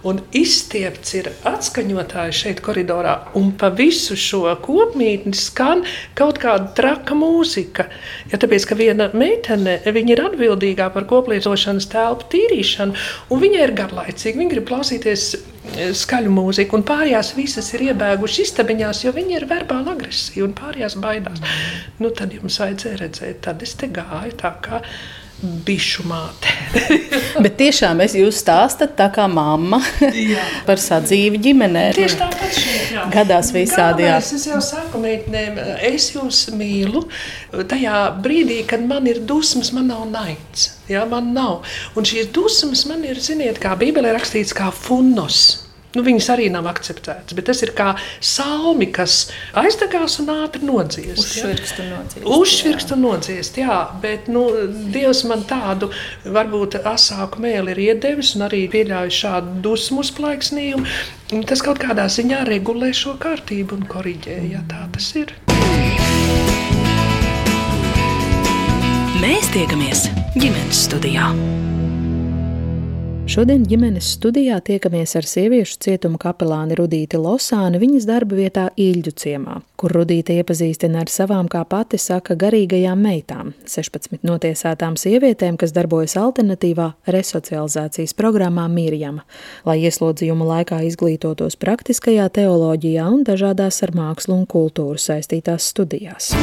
[0.09, 5.85] un izstiepts ir atskaņotājs šeit koridorā, un pa visu šo kopmītni skan
[6.19, 7.87] kaut kāda traka mūzika.
[8.33, 12.99] Ja tāpēc, ka viena meitene ir atbildīgā par koplietošanas telpu tīrīšanu,
[13.31, 18.49] un viņa ir garlaicīga, viņa grib klausīties e, skaļu mūziku, un pārējās visas ir iebēgušas
[18.49, 21.43] istabiņās, jo viņi ir verbāli agresīvi un pārējās baidās.
[22.03, 24.83] Nu, tad jums vajadzēja redzēt, tad es te gāju tā kā
[25.43, 26.51] bišu māte.
[27.45, 29.81] Bet tiešām es jūs stāstat tā kā mamma
[30.69, 31.85] par sadzīvi ģimenē.
[31.97, 33.07] Tieši tāpat šeit, jā.
[33.13, 34.19] Gadās visādi, jā.
[34.23, 37.05] Es jau saku meitnēm, es jūs mīlu
[37.71, 40.71] tajā brīdī, kad man ir dusmas, man nav naids.
[40.91, 41.67] Jā, man nav.
[41.99, 45.62] Un šīs dusmas man ir, ziniet, kā Bībelē rakstīts, kā funos.
[45.93, 47.91] Nu, viņas arī nav akceptētas, bet tas ir kā
[48.25, 49.27] salmi, kas
[49.61, 51.21] aizdegās un ātri nodziest.
[51.21, 52.29] Uzšvirkst un nodziest.
[52.37, 54.47] Uzšvirkst un nodziest, jā, bet nu,
[54.95, 55.91] Dievs man tādu
[56.25, 60.89] varbūt asāku mēli ir iedevis un arī pieļauj šādu dusmu uzplaiksnījumu.
[61.49, 65.37] Tas kaut kādā ziņā regulē šo kārtību un koriģē, ja tā tas ir.
[69.23, 71.29] Mēs tiekamies ģimenes studijā.
[73.23, 79.61] Šodien ģimenes studijā tiekamies ar sieviešu cietuma kapelāni Rudīti Losāni viņas darba vietā Īļģu ciemā,
[79.79, 86.19] kur Rudīte iepazīstina ar savām, kā pati saka, garīgajām meitām, 16 notiesātām sievietēm, kas darbojas
[86.19, 89.23] alternatīvā resocializācijas programmā Mirjama,
[89.71, 96.35] lai ieslodzījuma laikā izglītotos praktiskajā teoloģijā un dažādās ar mākslu un kultūru saistītās studijās.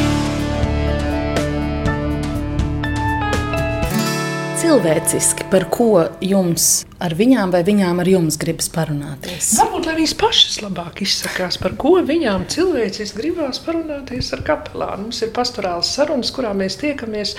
[4.59, 9.53] Cilvēciski, par ko jums ar viņām vai viņām ar jums gribas parunāties?
[9.59, 15.07] Varbūt lai viņas pašas labāk izsakās, par ko viņām cilvēciski gribās parunāties ar kapelānu.
[15.07, 17.35] Mums ir pastorāls sarunas, kurā mēs tiekamies,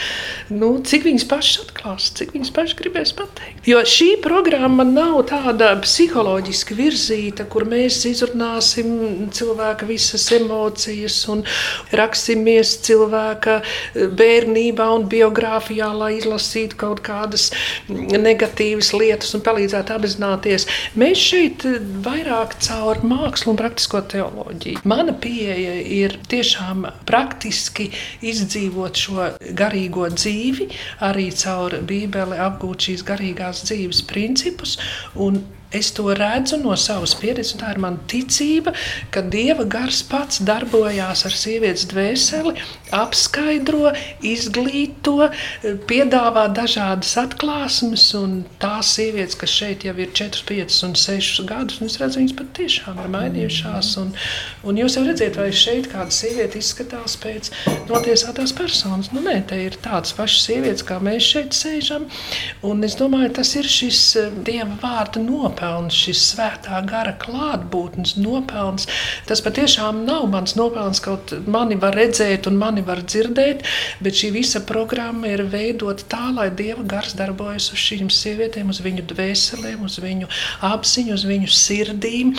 [0.52, 3.60] nu, cik viņas pašas atklās, cik viņas pašas gribēs pateikt.
[3.68, 11.44] Jo šī programma nav tāda psiholoģiski virzīta, kur mēs izrunāsim cilvēka visas emocijas un
[11.92, 13.60] raksimies cilvēka
[14.16, 17.50] bērnībā un biogrāfijā, lai izlasītu kaut kādas
[17.90, 20.66] negatīvas lietas un palīdzētu apzināties.
[21.00, 21.66] Mēs šeit
[22.06, 24.84] vairāk caur mākslu un praktisko teoloģiju.
[24.88, 27.90] Mana pieeja ir tiešām praktiski
[28.32, 30.70] izdzīvot šo garīgo dzīvi,
[31.10, 34.78] arī caur Bībeli apgūt šīs garīgās dzīves principus
[35.70, 38.72] Es to redzu no savas pieredzes, un tā ir mana ticība,
[39.14, 42.56] ka Dieva gars pats darbojās ar sievietes dvēseli,
[42.98, 43.92] apskaidro,
[44.26, 45.28] izglīto,
[45.86, 48.08] piedāvā dažādas atklāsmes.
[48.58, 52.34] Tās sievietes, kas šeit jau ir 4, 5 un 6 gadus, un es redzu, viņas
[52.40, 53.92] patiešām ir mainījušās.
[54.02, 54.10] Un,
[54.66, 57.52] un jūs jau redzat, vai šeit kāda sieviete izskatās pēc
[57.86, 59.12] notiesātās personas.
[59.14, 62.10] Nu, nē, te ir tādas pašas sievietes, kā mēs šeit sēžam.
[62.66, 64.02] Un es domāju, tas ir šis
[64.42, 68.86] Dieva vārda nopelns nopelns, šis svētā gara klātbūtnes nopelns.
[69.28, 73.64] Tas patiešām nav mans nopelns, kaut mani var redzēt un mani var dzirdēt,
[74.00, 78.80] bet šī visa programma ir veidota tā, lai Dieva gars darbojas uz šīm sievietēm, uz
[78.80, 80.28] viņu dvēselēm, uz viņu
[80.62, 82.32] apziņu, uz viņu sirdīm.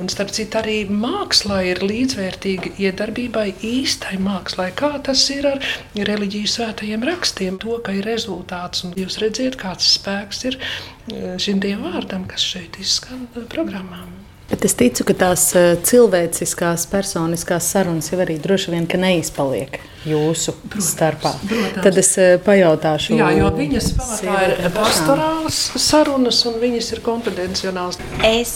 [0.00, 4.70] Un starp citu arī mākslā ir līdzvērtīga iedarbībai īstai mākslai.
[4.76, 5.64] Kā tas ir ar
[5.96, 11.60] reliģiju svētajiem rakstiem, to, ka ir rezultāts un jūs redzat, kāds spēks ir e, šim
[11.62, 14.16] dievu vārdam, kas šeit izskan programmām.
[14.46, 20.54] Bet es ticu, ka tās e, cilvēciskās, personiskās sarunas jau arī droši vien neizpaliek jūsu
[20.62, 21.32] protams, starpā.
[21.42, 21.82] Protams.
[21.82, 27.98] Tad es e, pajautāšu, Jā, jo viņas pamatā ir pastorāls sarunas un viņas ir konfidencionāls.
[28.22, 28.54] Es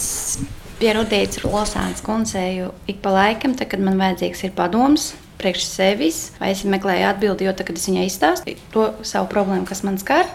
[0.79, 6.21] pie Rudītas Losānas kundzēju ik pa laikam, tad, kad man vajadzīgs ir padoms, priekš sevis,
[6.39, 9.99] vai es meklēju atbildi, jo tad, kad es viņai izstāstīju to savu problēmu, kas man
[9.99, 10.29] skar,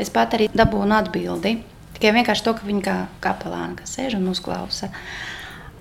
[0.00, 1.58] es pat arī dabūnu atbildi.
[2.02, 4.88] Tikai vienkārši to, ka viņa kā kapelāna, kas sēž un uzklausa.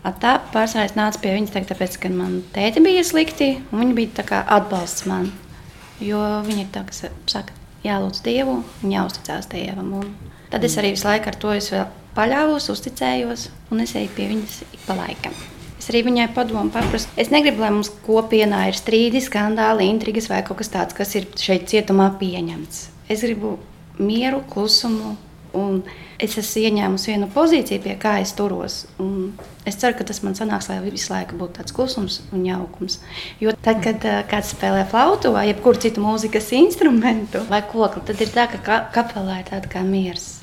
[0.05, 4.41] Tā pārsvarā es nācu pie viņas, tāpēc, ka man tēti bija slikti, un viņa bija
[4.45, 5.31] atbalsts man.
[5.97, 9.89] Jo viņa ir tā, kas saka, jālūdz Dievu un jāuzticās Dievam.
[9.97, 10.13] Un
[10.53, 11.55] tad es arī visu laiku ar to
[12.13, 15.33] paļāvos, uzticējos un es eju pie viņas pa laikam.
[15.81, 17.09] Es arī viņai padomu paprastu.
[17.17, 21.25] Es negribu, lai mums kopienā ir strīdi, skandāli, intrigas vai kaut kas tāds, kas ir
[21.33, 22.83] šeit cietumā pieņemts.
[23.09, 23.55] Es gribu
[23.97, 25.15] mieru, klusumu.
[25.57, 25.81] Un
[26.21, 28.85] es esmu ieņēmusi vienu pozīciju, pie kā es turos.
[29.67, 32.99] Es ceru, ka tas man sanāks, lai visu laiku būtu tāds klusums un jaukums.
[33.43, 38.23] Jo tad, kad uh, kāds spēlē flautu vai jebkuru citu mūzikas instrumentu vai kokli, tad
[38.23, 40.37] ir tā, ka ka kapelā ir tāda kā miers.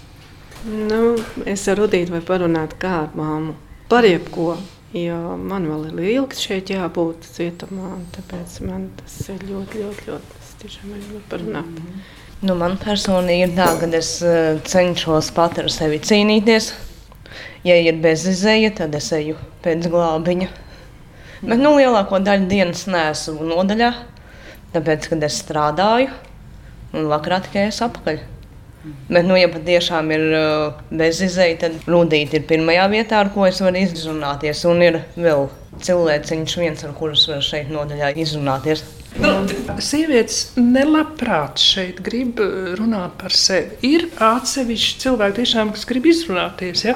[0.66, 1.16] Nu,
[1.46, 3.56] es ar Rudītu vai parunāt kā ar māmu
[3.88, 4.56] par jebko.
[4.96, 10.38] Jo man vēl ir ilgs šeit jābūt cietumā, tāpēc man tas ir ļoti, ļoti, ļoti,
[10.62, 11.68] tiešām gribu parunāt.
[11.68, 12.17] Mm -hmm.
[12.38, 16.68] Nu, man personīgi ir tā, ka es uh, cenšos pat ar sevi cīnīties.
[17.66, 20.46] Ja ir bezizēja, tad es eju pēc glābiņa.
[21.42, 23.90] Bet nu, lielāko daļu dienas neesmu nodaļā,
[24.74, 26.12] tāpēc, kad es strādāju
[26.94, 28.22] un vakarā tikai es apakaļ.
[29.10, 33.58] Bet, nu, ja patiešām ir uh, bezizēja, tad Rudīte ir pirmajā vietā, ar ko es
[33.64, 34.62] varu izrunāties.
[34.70, 35.48] Un ir vēl
[35.82, 38.86] cilvēciņš viens, ar kurus var šeit nodaļā izrunāties.
[39.16, 39.30] Nu,
[39.80, 43.78] sievietes nelabprāt šeit grib eh, runāt par sevi.
[43.88, 46.84] Ir atsevišķi cilvēki, tiešām, kas grib izrunāties.
[46.84, 46.94] Ja?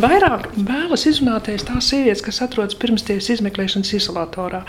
[0.00, 4.60] Vairāk vēlas izrunāties tās sievietes, kas atrodas pirmsties izmeklēšanas izolatorā.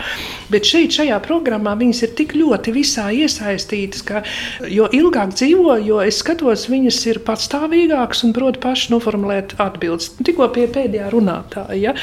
[0.52, 4.24] Bet šeit, šajā programmā, viņas ir tik ļoti visā iesaistītas, ka
[4.72, 10.14] jo ilgāk dzīvo, jo es skatos, viņas ir patstāvīgākas un prot paši noformulēt atbildes.
[10.24, 11.92] Tikko pie pēdējā runātāja.
[11.92, 11.94] Ja?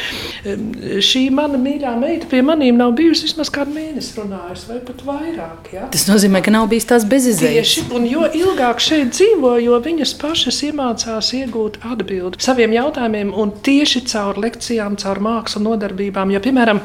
[1.04, 5.70] Šī mana mīļā meita pie manīm nav bijusi vismaz kādu mēnesi runājusi pat vairāk.
[5.76, 5.86] Ja?
[5.94, 7.76] Tas nozīmē, ka nav bijis tās bezizējas.
[7.76, 13.54] Tieši, un jo ilgāk šeit dzīvo, jo viņas pašas iemācās iegūt atbildi saviem jautājumiem, un
[13.66, 16.36] tieši caur lekcijām, caur mākslas nodarbībām.
[16.36, 16.84] Ja, piemēram,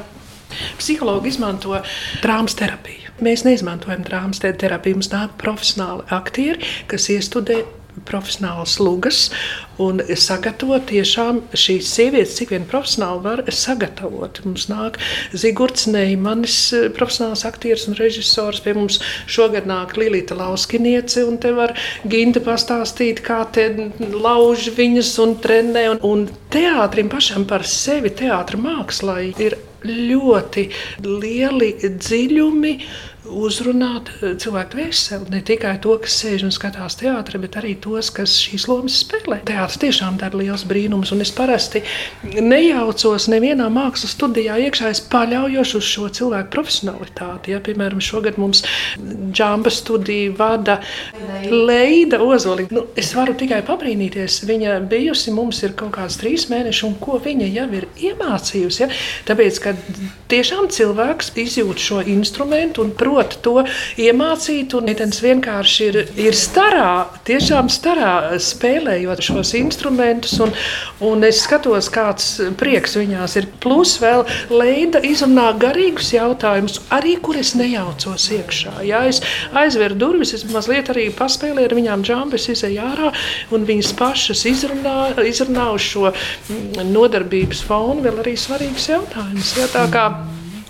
[0.79, 1.77] Psihologi izmanto
[2.23, 3.13] drāmas terapiju.
[3.25, 4.97] Mēs neizmantojam drāmas terapiju.
[4.97, 7.65] Mums nāk profesionāli aktieri, kas iestudē
[8.07, 9.29] profesionālas lugas
[9.79, 14.41] un sagatavot tiešām šīs sievietes, cik vien profesionāli var sagatavot.
[14.47, 14.99] Mums nāk
[15.35, 16.59] Zigorts Neimanis,
[16.97, 18.63] profesionāls aktieris un režisors.
[18.65, 18.99] Pie mums
[19.31, 21.77] šogad nāk Lilita Lauskiniece, un te var
[22.11, 25.87] Ginta pastāstīt, kā te lauž viņas un trenē.
[25.95, 30.65] Un, un teātrim pašam par sevi, teātra mākslai ir ļoti
[31.07, 32.75] lieli dziļumi
[33.29, 35.29] uzrunāt eh, cilvēku veseli.
[35.33, 39.41] Ne tikai to, kas sēž un skatās teātrī, bet arī tos, kas šīs lomas spēlē.
[39.49, 41.83] Teātris tiešām dara liels brīnums, un es parasti
[42.25, 44.93] nejaucos nevienā mākslas studijā iekšā.
[44.95, 47.55] Es paļaujos uz šo cilvēku profesionalitāti.
[47.55, 48.65] Ja, piemēram, šogad mums
[48.99, 50.79] džamba studiju vada
[51.49, 52.73] Leida Ozoliņa.
[52.75, 54.41] Nu, es varu tikai pabrīnīties.
[54.49, 58.83] Viņa bijusi mums ir kaut kāds trīs mēneši, un ko viņa jau ir iemācījusi.
[58.85, 58.91] Ja?
[59.29, 59.75] Tāpēc, ka
[60.33, 63.65] tiešām cilvēks izjūt šo instrumentu un prot prot to
[63.99, 64.75] iemācīt.
[64.79, 70.39] Un Nitens vienkārši ir, ir starā, tiešām starā spēlējot šos instrumentus.
[70.45, 70.55] Un,
[71.05, 73.49] un es skatos, kāds prieks viņās ir.
[73.63, 78.79] Plus vēl Leida izrunā garīgus jautājumus, arī kur es nejaucos iekšā.
[78.87, 79.21] Ja es
[79.57, 83.13] aizveru durvis, es mazliet arī paspēlēju ar viņām džambas, izēju ārā,
[83.55, 86.13] un viņas pašas izrunā, izrunā uz šo
[86.89, 89.57] nodarbības fonu vēl arī svarīgus jautājumus.
[89.59, 90.11] Ja, tā kā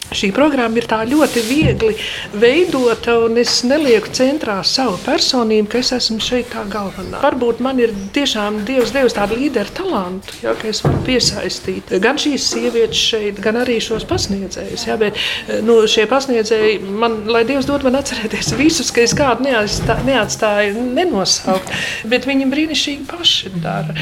[0.09, 1.95] Šī programma ir ļoti viegli
[2.41, 7.21] veidota, un es nelieku centrā savu personību, ka es esmu šeit tā galvenā.
[7.23, 12.19] Varbūt man ir tiešām Dievs devis tādu līderu talantu, ja, ka es varu piesaistīt gan
[12.21, 14.87] šīs sievietes šeit, gan arī šos pasniedzējus.
[14.89, 15.19] Ja, bet
[15.67, 20.87] nu, šie pasniedzēji, man, lai Dievs dod man atcerēties visus, ka es kādu neatstāju, neatstāju
[20.97, 21.73] nenosaukt,
[22.09, 23.97] bet viņi brīnišķīgi paši dara.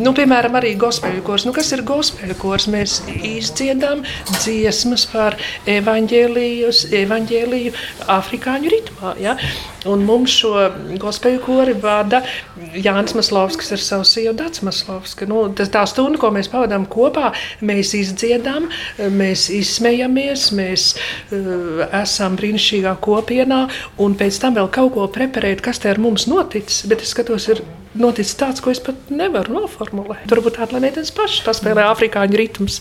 [0.00, 1.46] Nu, piemēram, arī gospēļu kors.
[1.48, 2.68] Nu, kas ir gospēļu kors?
[2.72, 4.02] Mēs izdziedam
[4.32, 7.72] dziesmas par par evaņģēliju
[8.14, 9.14] afrikāņu ritmā.
[9.20, 9.36] Ja?
[9.88, 10.70] Un mums šo
[11.00, 12.22] gospēju kori vada
[12.72, 15.28] Jānis Maslovskis ar savu sievu Dācis Maslovski.
[15.28, 17.32] Nu, tas tā stunda, ko mēs pavadām kopā,
[17.64, 23.64] mēs izdziedam, mēs izsmejamies, mēs uh, esam brīnišķīgā kopienā,
[24.00, 26.86] un pēc tam vēl kaut ko preparēt, kas te ar mums noticis.
[26.88, 27.60] Bet es skatos, ir
[27.98, 30.24] noticis tāds, ko es pat nevaru noformulēt.
[30.30, 32.80] Turbūt tāda, lai meitenes pašas paspēlē afrikāņu ritmus.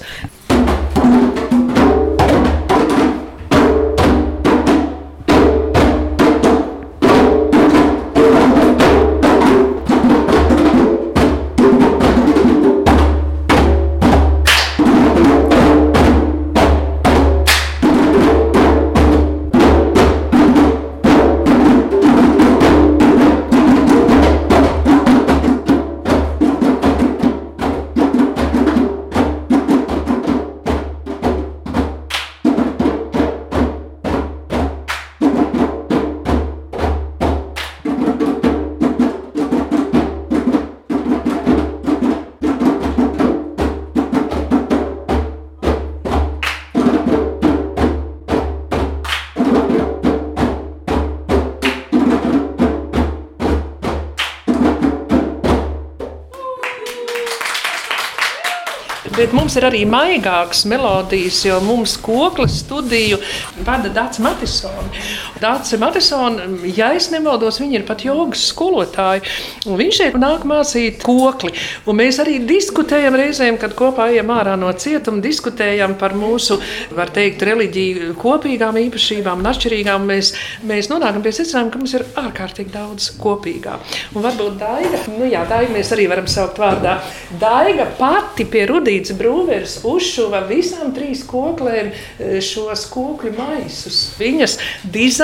[59.53, 63.19] Mums ir arī maigākas melodijas, jo mums koklas studiju
[63.61, 65.11] vada Dārts Matisons.
[65.43, 69.23] Dārts Matisons, ja es nemaldos, viņa ir pat jogas skolotāja.
[69.67, 71.51] Viņš šeit nāk mācīt kokli.
[71.89, 76.59] Un mēs arī diskutējam reizēm, kad kopā ejam ārā no cietuma, diskutējam par mūsu,
[76.95, 80.07] var teikt, reliģiju kopīgām īpašībām un atšķirīgām.
[80.07, 80.31] Mēs,
[80.69, 83.75] mēs nonākam pie secinājuma, ka mums ir ārkārtīgi daudz kopīgā.
[84.15, 86.95] Un varbūt Daiga, nu jā, Daiga mēs arī varam saukt vārdā.
[87.41, 94.01] Daiga pati pie Rudītas Brūveris uzšuva visām trīs koklēm e, šos kokļu maisus.
[94.21, 94.57] Viņas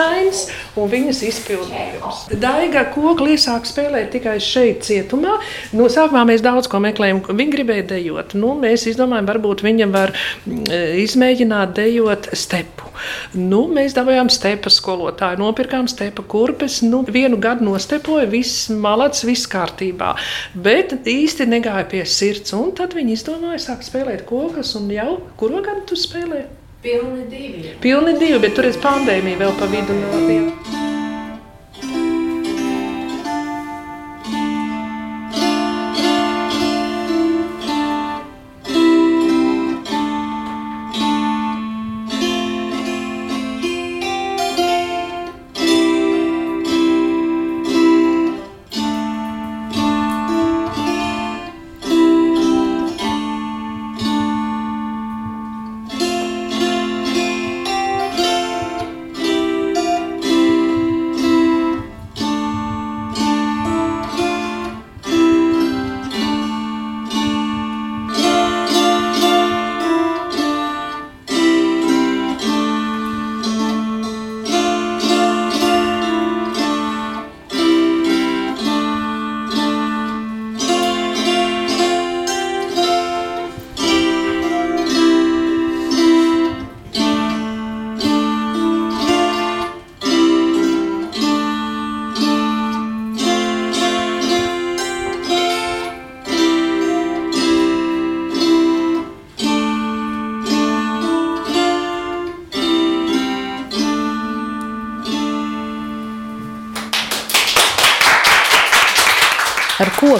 [0.09, 0.47] dizains
[0.77, 2.21] un viņas izpildījums.
[2.41, 5.37] Daiga kokli iesāk spēlēt tikai šeit cietumā.
[5.75, 7.21] No sākumā mēs daudz ko meklējām.
[7.29, 8.35] Viņa gribēja dejot.
[8.39, 12.89] Nu, mēs izdomājām, varbūt viņa var e, izmēģināt dejot stepu.
[13.37, 16.81] Nu, mēs dabūjām stepa skolotāju, nopirkām stepa kurpes.
[16.85, 20.15] Nu, vienu gadu nostepoja, viss malats, viss kārtībā.
[20.55, 22.55] Bet īsti negāja pie sirds.
[22.57, 26.47] Un tad viņi izdomāja, sāk spēlēt kokus, un jau kuru gadu tu spēlē?
[26.81, 27.73] Pilni divi.
[27.81, 30.19] Pilni divi, bet tur ir pandēmija vēl pa vidu no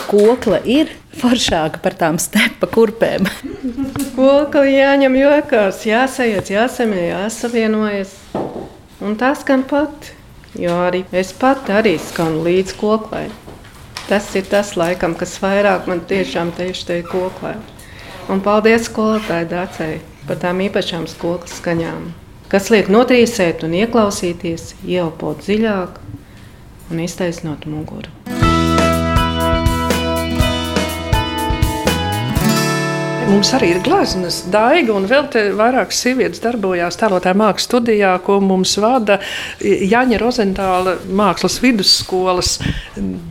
[0.08, 3.28] kokla ir foršāka par tām stepa kurpēm.
[4.16, 8.16] kokla jāņem jokās, jāsajiet, jāsamie, jāsavienojas.
[9.00, 10.12] Un tas skan pat,
[10.60, 13.28] jo arī es pati arī skanu līdz koklai.
[14.10, 17.54] Tas ir tas, laikam, kas vairāk man tiešām tieši te koklē.
[18.30, 22.12] Un paldies skolotāji Dācei par tām īpašām skolas skaņām,
[22.52, 26.00] kas liek notrīsēt un ieklausīties, ieelpot dziļāk
[26.92, 28.19] un iztaisnot muguru.
[33.30, 38.40] Mums arī ir gleznas, daiga, un vēl te vairākas sievietes darbojās tēlotāja mākslas studijā, ko
[38.42, 39.20] mums vada
[39.62, 42.56] Jaņa Rozentāla mākslas vidusskolas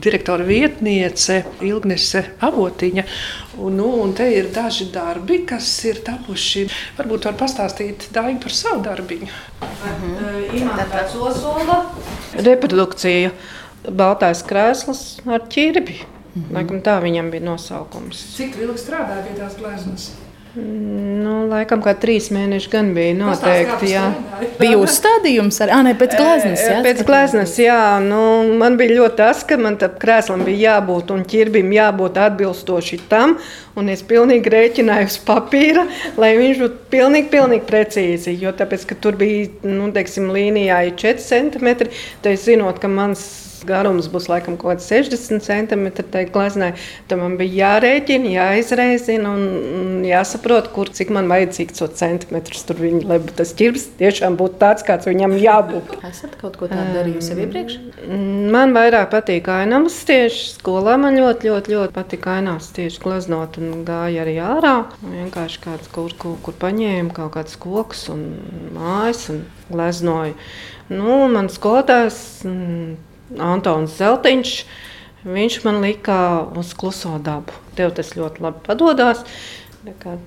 [0.04, 3.04] direktora vietniece Ilgnese Avotiņa.
[3.58, 6.68] Un, nu, un te ir daži darbi, kas ir tapuši.
[7.00, 9.32] Varbūt var pastāstīt Daigu par savu darbiņu.
[9.88, 10.12] Mhm.
[12.46, 13.34] Reprodukcija.
[13.88, 15.98] Baltais krēsls ar ķirbi.
[16.38, 16.54] Mm -hmm.
[16.54, 18.24] Laikam tā viņam bija nosaukums.
[18.36, 20.10] Cik ilgi strādāja pie tās gleznas?
[20.58, 23.90] Nu, laikam kā trīs mēneši gan bija noteikti.
[23.92, 24.04] Jā.
[24.58, 26.62] Bija uzstādījums ar Anē pēc gleznas.
[26.64, 27.80] Jā, pēc gleznas, jā.
[28.02, 28.20] Nu,
[28.58, 33.36] man bija ļoti tas, ka man tam krēslam bija jābūt un ķirbim jābūt atbilstoši tam.
[33.78, 35.84] Un es pilnīgi rēķināju uz papīra,
[36.18, 38.38] lai viņš būtu pilnīgi, pilnīgi precīzi.
[38.40, 41.92] Jo tāpēc, ka tur bija, nu, teiksim, līnijā ir 4 centimetri,
[42.24, 46.72] tad es zinot, ka mans garums būs laikam kaut kāds 60 centimetri tai gleznai.
[47.10, 53.02] Tad man bija jārēķina, jāizreizina un jāsaprot, kur cik man vajadzīgs to centimetrus tur viņi,
[53.08, 55.96] lai tas ķirbs tiešām būtu tāds, kāds viņam jābūt.
[56.10, 57.78] Esat kaut ko tādu darījusi jau iepriekš?
[58.54, 60.54] Man vairāk patīk ainavas tieši.
[60.58, 64.76] Skolā man ļoti, ļoti, ļoti patīk ainavas tieši gleznot un gāja arī ārā.
[65.02, 68.24] Vienkārši kāds kur, kur, kur paņēma kaut kāds koks un
[68.76, 70.36] mājas un gleznoja.
[70.88, 72.20] Nu, man skolotājs
[73.36, 74.52] Antons Zeltiņš.
[75.28, 76.18] Viņš man lika
[76.56, 77.52] uz kluso dabu.
[77.76, 79.24] Tev tas ļoti labi padodas.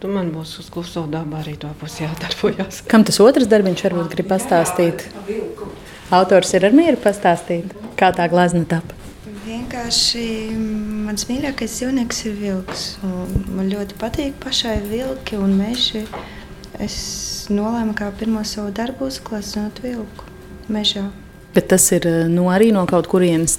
[0.02, 2.82] Tu man būsi uz kluso dabu, arī to būs jādarbojas.
[2.92, 5.06] Kam tas otrs darbiņš varbūt grib pastāstīt?
[6.12, 8.98] Autors ir ar mieru pastāstīt, kā tā glazna tapa.
[9.46, 10.26] Vienkārši
[11.06, 12.86] mans mīļākais dzīvnieks ir vilks.
[13.04, 16.06] Man ļoti patīk pašai vilki un meži.
[16.82, 16.98] Es
[17.52, 20.32] nolēmu, kā pirmo savu darbu uzgleznot vilku
[20.72, 21.10] mežā.
[21.52, 23.58] Bet tas ir nu, arī no kaut kurienes.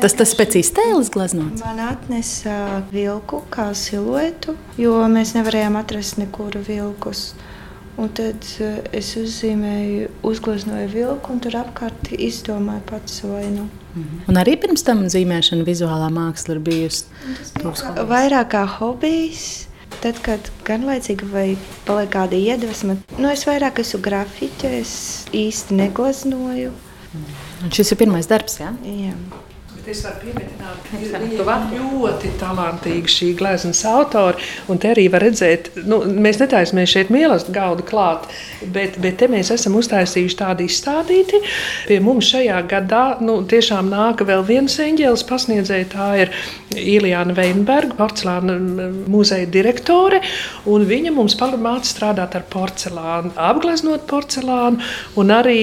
[0.00, 1.60] Tas tas pēc iztēles glaznots.
[1.60, 7.34] Man atnesa vilku kā siluetu, jo mēs nevarējām atrast nekur vilkus.
[8.00, 8.42] Un tad
[8.96, 13.68] es uzzīmēju, uzgleznoju vilku, un tur apkārt izdomāju pats vainu.
[13.94, 14.24] Mhm.
[14.28, 17.04] Un arī pirms tam zīmēšana, vizuālā māksla ir bijusi.
[17.60, 19.68] Kā, vairāk kā hobijs.
[20.02, 21.46] Tad, kad garlaicīgi vai
[21.86, 24.96] paliek kāda iedvesma, nu es vairāk esmu grafiķis, es
[25.30, 26.72] īsti negleznoju.
[27.64, 28.58] Un šis ir pirmais darbs.
[28.60, 28.72] Ja?
[28.84, 29.14] Jā.
[29.84, 30.52] Es varu pieminēt,
[30.86, 34.38] ka viņa ir ļoti talantīga šī gleznas autora.
[34.72, 38.24] Un te arī var redzēt, nu, mēs netaisāmies šeit mīlestības gaudu klāt,
[38.72, 41.42] bet, bet te mēs esam uztaisījuši tādu izstādīti.
[41.90, 45.90] Pie mums šajā gadā nu, tiešām nāk vēl viens eņģēlis pasniedzēja.
[45.92, 46.32] Tā ir
[46.80, 48.56] Ilijāna Veinberga, porcelāna
[49.12, 50.22] muzeja direktore.
[50.64, 54.80] Viņa mums māca strādāt ar porcelānu, apgleznot porcelānu
[55.20, 55.60] un arī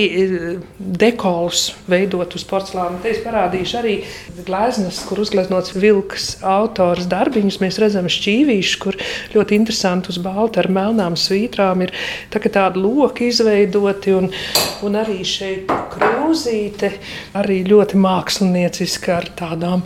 [0.78, 3.02] dekolus veidot uz porcelāna.
[3.02, 3.98] Te es parādīšu arī
[4.46, 7.60] gleznas, kur uzgleznots vilks autors darbiņus.
[7.64, 8.98] Mēs redzam šķīvīšus, kur
[9.36, 11.96] ļoti interesanti uz balta ar melnām svītrām ir
[12.34, 14.16] tā, tādi loki izveidoti.
[14.18, 14.32] Un,
[14.86, 16.94] un arī šeit krūzīte
[17.42, 19.86] arī ļoti mākslinieciska ar tādām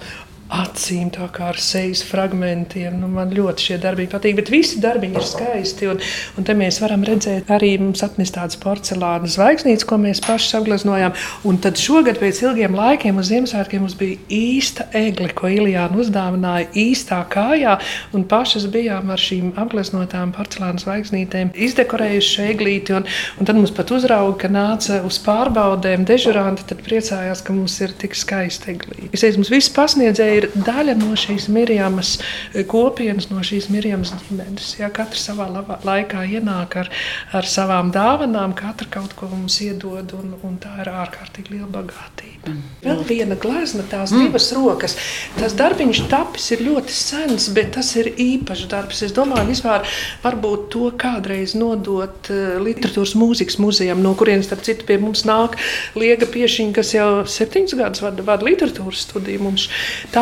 [0.53, 2.99] acīm, tā kā ar sejas fragmentiem.
[3.01, 5.87] Nu, man ļoti šie darbi patīk, bet visi darbiņi ir skaisti.
[5.89, 6.01] Un,
[6.37, 11.15] un te mēs varam redzēt, arī mums atnesa tādas porcelāna zvaigznītes, ko mēs paši apgleznojām.
[11.49, 16.69] Un tad šogad pēc ilgiem laikiem uz Ziemassvētkiem mums bija īsta egle, ko Ilijāna uzdāvināja
[16.77, 17.79] īstā kājā.
[18.15, 22.95] Un pašas bijām ar šīm apgleznotām porcelāna zvaigznītēm izdekorējuši eglīti.
[22.99, 27.79] Un, un tad mums pat uzrauga, ka nāca uz pārbaudēm dežuranti, tad priecājās, ka mums
[27.81, 29.09] ir tik skaista eglīte.
[29.15, 34.13] Es teicu, mums viss pasniedzēja ir daļa no šīs Mirjamas eh, kopienas, no šīs Mirjamas
[34.25, 34.71] ģimenes.
[34.79, 35.47] Ja, katrs savā
[35.85, 36.91] laikā ienāk ar,
[37.35, 42.51] ar savām dāvanām, katra kaut ko mums iedod, un, un tā ir ārkārtīgi liela bagātība.
[42.51, 42.63] Mm.
[42.85, 44.27] Vēl viena glezna, tās mm.
[44.27, 44.97] divas rokas.
[45.39, 49.01] Tas darbiņš tapis ir ļoti sens, bet tas ir īpašs darbs.
[49.05, 49.85] Es domāju, vispār
[50.23, 55.57] varbūt to kādreiz nodot uh, literatūras mūzikas muzejam, no kurienes, starp citu, pie mums nāk
[55.97, 59.67] Liega Piešiņa, kas jau septiņus gadus vada, vada literatūras studiju mums.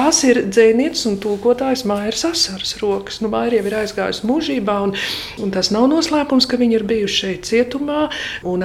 [0.04, 3.22] Tās ir dzēnietis un tūkotājs Mairas Asaras rokas.
[3.24, 4.92] Nu, Maira jau ir aizgājusi mūžībā, un,
[5.40, 8.10] un tas nav noslēpums, ka viņi ir bijuši šeit cietumā,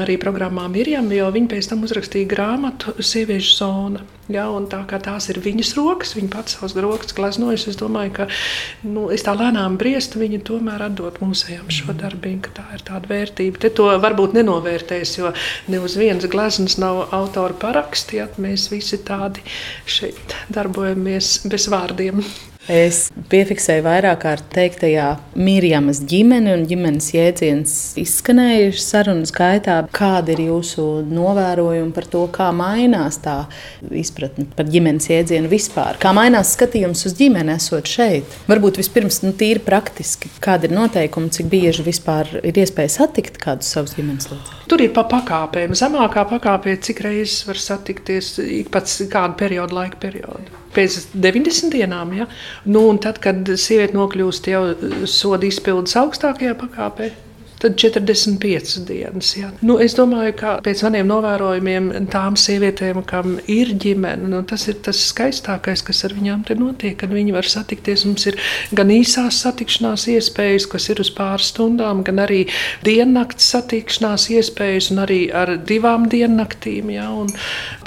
[0.02, 4.02] arī programmā Mirjam, jo viņi pēc tam uzrakstīja grāmatu sieviešu zona.
[4.28, 8.26] Ja, tā kā tās ir viņas rokas, viņa pats savus rokas gleznojas, es domāju, ka
[8.84, 13.08] nu, es tā lēnām briestu, viņa tomēr atdot mūsējām šo darbu, ka tā ir tāda
[13.08, 13.62] vērtība.
[13.62, 15.32] Te to varbūt nenovērtēs, jo
[15.72, 19.40] ne uz vienas gleznas nav autora paraksti, ja mēs visi tādi
[19.88, 22.20] šeit darbojamies bez vārdiem.
[22.68, 25.06] Es piefiksēju vairāk kārt teiktajā
[25.40, 29.78] Mirjamas ģimene un ģimenes jēdziens izskanējuši sarunas gaitā.
[29.96, 33.38] Kāda ir jūsu novērojuma par to, kā mainās tā
[33.88, 35.96] izpratne par ģimenes jēdzienu vispār?
[36.02, 38.36] Kā mainās skatījums uz ģimeni esot šeit?
[38.52, 43.72] Varbūt vispirms nu, tīri praktiski, kāda ir noteikuma, cik bieži vispār ir iespēja satikt kādus
[43.72, 44.68] savus ģimenes locekļus?
[44.68, 45.72] Tur ir pa pakāpēm.
[45.72, 52.14] Zemākā pakāpē, cik reizes var satikties ik pēc kāda perioda, laika perioda pēc 90 dienām.
[52.16, 52.28] Ja?
[52.68, 54.62] Nu, tad, kad sieviete nokļūst jau
[55.10, 57.12] soda izpildes augstākajā pakāpē,
[57.58, 59.32] tad 45 dienas.
[59.36, 59.50] Ja.
[59.60, 64.78] Nu, es domāju, ka pēc maniem novērojumiem tām sievietēm, kam ir ģimene, nu, tas ir
[64.84, 68.04] tas skaistākais, kas ar viņām te notiek, kad viņi var satikties.
[68.06, 68.38] Mums ir
[68.78, 72.44] gan īsās satikšanās iespējas, kas ir uz pāris stundām, gan arī
[72.86, 76.94] diennakts satikšanās iespējas, un arī ar divām diennaktīm.
[76.94, 77.10] Ja,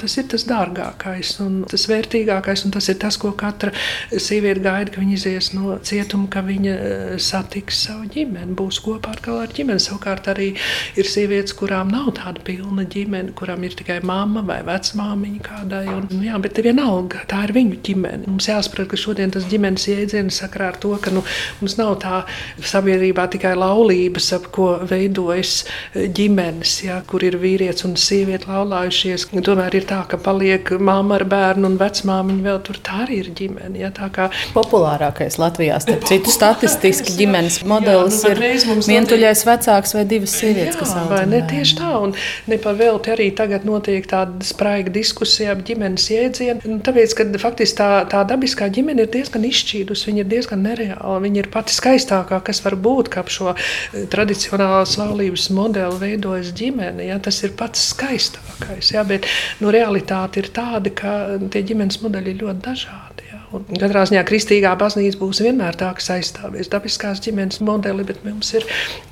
[0.00, 3.72] tas ir tas dārgākais un tas vērtīgākais, un tas ir tas, ko katra
[4.12, 9.16] sieviete gaida, ka viņa izies no cietuma, ka viņa eh, satiks savu ģimeni, būs kopā
[9.16, 9.82] ar ģimeni ģimene.
[9.82, 10.52] Savukārt arī
[10.98, 15.84] ir sievietes, kurām nav tāda pilna ģimene, kurām ir tikai mamma vai vecmāmiņa kādai.
[15.92, 18.26] Un, nu, jā, bet vienalga, tā ir viņu ģimene.
[18.30, 21.24] Mums jāsaprot, ka šodien tas ģimenes jēdziens sakrā ar to, ka nu,
[21.60, 22.22] mums nav tā
[22.58, 25.62] sabiedrībā tikai laulības, ap ko veidojas
[25.94, 29.28] ģimenes, jā, kur ir vīrietis un sieviete laulājušies.
[29.42, 32.80] Tomēr ir tā, ka paliek mamma ar bērnu un vecmāmiņa vēl tur.
[32.82, 33.78] Tā arī ir ģimene.
[33.82, 34.28] Jā, kā...
[34.52, 40.74] Populārākais Latvijā, starp citu, statistiski ģimenes modelis jā, nu, ir vientuļais vecāks vai divas sievietes,
[40.74, 41.26] Jā, kas audzina.
[41.30, 42.14] Ne, tieši tā, un
[42.50, 46.60] nepavēlti arī tagad notiek tāda spraiga diskusija ap ģimenes jēdzienu.
[46.68, 51.18] Nu, tāpēc, ka faktiski tā, tā dabiskā ģimene ir diezgan izšķīdusi, viņa ir diezgan nereāla.
[51.22, 57.06] Viņa ir pati skaistākā, kas var būt, kā šo eh, tradicionālās laulības modeli veidojas ģimene.
[57.08, 57.20] Ja?
[57.22, 59.06] Tas ir pats skaistākais, ja?
[59.08, 59.28] bet
[59.62, 61.16] nu, realitāte ir tāda, ka
[61.52, 63.31] tie ģimenes modeļi ir ļoti dažādi.
[63.52, 68.52] Un katrā ziņā kristīgā baznīca būs vienmēr tā, kas aizstāvēs dabiskās ģimenes modeli, bet mums
[68.56, 68.64] ir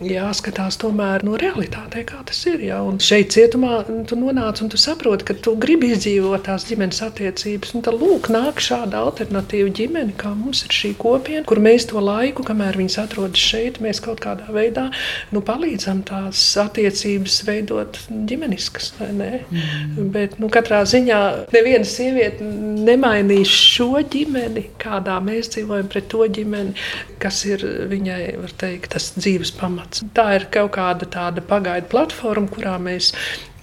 [0.05, 2.63] jāskatās tomēr no realitātē, kā tas ir.
[2.65, 2.81] Ja?
[2.87, 7.75] Un šeit cietumā tu nonāc un tu saproti, ka tu gribi izdzīvot tās ģimenes attiecības.
[7.77, 12.01] Un tad lūk, nāk šāda alternatīva ģimene, kā mums ir šī kopiena, kur mēs to
[12.01, 14.89] laiku, kamēr viņas atrodas šeit, mēs kaut kādā veidā
[15.35, 18.95] nu, palīdzam tās attiecības veidot ģimeniskas.
[19.05, 20.09] Mm.
[20.15, 21.21] Bet nu, katrā ziņā
[21.53, 22.45] neviena sieviete
[22.89, 26.75] nemainīs šo ģimeni ģimeni, kādā mēs dzīvojam, pret to ģimeni,
[27.23, 28.23] kas ir viņai
[28.61, 30.05] teikt, tas dzīves pamats.
[30.15, 33.13] Tā ir kaut kāda tāda pagaidu platforma, kurā mēs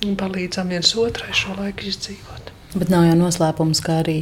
[0.03, 2.56] palīdzam viens otrai šo laiku izdzīvot.
[2.77, 4.17] Bet nav jau noslēpums, ka arī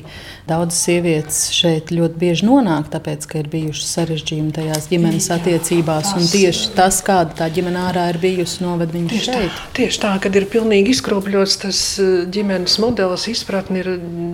[0.49, 6.13] daudzas sievietes šeit ļoti bieži nonāk, tāpēc, ka ir bijuši sarežģījumi tajās ģimenes Jā, attiecībās.
[6.15, 9.51] Tas, tieši tas, kāda tā ģimene ārā ir bijusi, noved viņu šeit.
[9.55, 13.91] Tā, tieši tā, kad ir pilnīgi izkropļots tas eh, ģimenes modelis, izpratne ir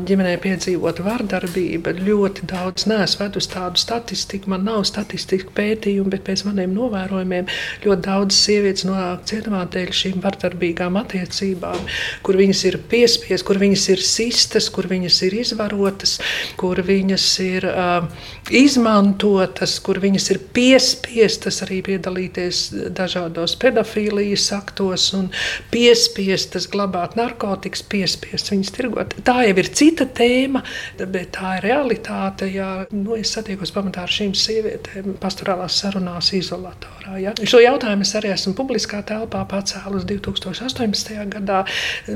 [0.10, 1.96] ģimenē piedzīvot vardarbība.
[2.02, 7.50] Ļoti daudz neesmu vedus tādu statistiku, man nav statistiku pētījumu, bet pēc maniem novērojumiem
[7.86, 11.86] ļoti daudz sievietes nonāk cietumā dēļ šīm vardarbīgām attiecībām,
[12.26, 16.18] kur viņas ir piespiestas, kur viņas ir sistas, kur viņas ir izvarotas,
[16.60, 18.08] kur viņas ir uh,
[18.52, 22.64] izmantotas, kur viņas ir piespiestas arī piedalīties
[22.98, 25.30] dažādos pedofīlijas aktos un
[25.72, 29.16] piespiestas glabāt narkotikas, piespiestas viņas tirgot.
[29.28, 30.64] Tā jau ir cita tēma,
[31.02, 32.50] bet tā ir realitāte.
[32.52, 37.18] Ja, nu, es satiekos pamatā ar šīm sievietēm pastorālās sarunās izolatorā.
[37.22, 37.34] Ja.
[37.48, 41.16] Šo jautājumu es arī esmu publiskā telpā pacēlus 2018.
[41.32, 41.64] gadā.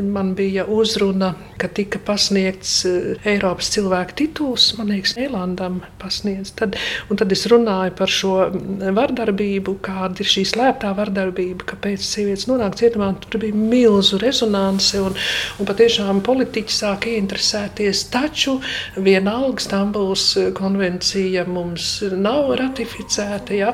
[0.02, 6.52] Man bija uzruna, ka tika pasniegts eh, Eiropas cilvēku tituls, man liekas, Eilandam pasniedz.
[6.58, 6.78] Tad,
[7.10, 12.78] tad es runāju par šo mm, vardarbību, kāda ir šī slēptā vardarbība, kāpēc sievietes nonāk
[12.80, 13.12] cietumā.
[13.22, 15.18] Tur bija milzu rezonance un,
[15.60, 18.06] un patiešām politiķi sāk ieinteresēties.
[18.14, 18.58] Taču
[18.98, 20.28] vienalga Stambuls
[20.58, 23.74] konvencija mums nav ratificēta, ja,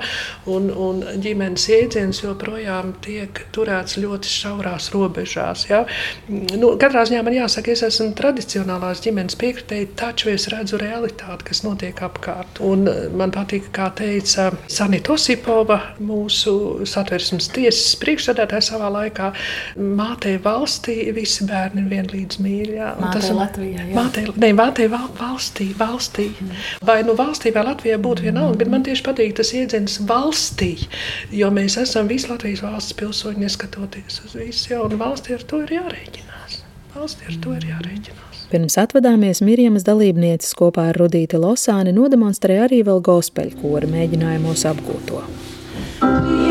[0.52, 5.68] un, un ģimenes jēdziens joprojām tiek turēts ļoti šaurās robežās.
[5.72, 5.86] Ja.
[6.30, 11.64] Nu, katrā ziņā man jāsaka, es esmu tradicionālās ģimenes piekritēji, taču es redzu realitāti, kas
[11.66, 12.62] notiek apkārt.
[12.66, 19.32] Un eh, man patīk, kā teica Sanita Osipova, mūsu satversmes tiesas priekšsēdētāja savā laikā,
[19.78, 22.80] mātei valstī visi bērni ir vienlīdz mīļi.
[23.02, 23.86] Tas ir Latvijā.
[23.90, 23.96] Jā.
[23.98, 26.30] Mātei, ne, mātei val, valstī, valstī.
[26.32, 26.66] Mm.
[26.88, 30.74] Vai nu valstī vai Latvijā būtu vienalga, bet man tieši patīk tas iedziens valstī,
[31.36, 35.64] jo mēs esam visi Latvijas valsts pilsoņi, neskatoties uz visu, ja, un valstī ar to
[35.66, 36.32] ir jārēķina.
[36.92, 38.44] Valstī ar to ir jārēķinās.
[38.52, 45.24] Pirms atvadāmies Mirjamas dalībnieces kopā ar Rudīti Losāni nodemonstrēja arī vēl gospeļkora mēģinājumos apgūto.
[46.02, 46.51] Kungs,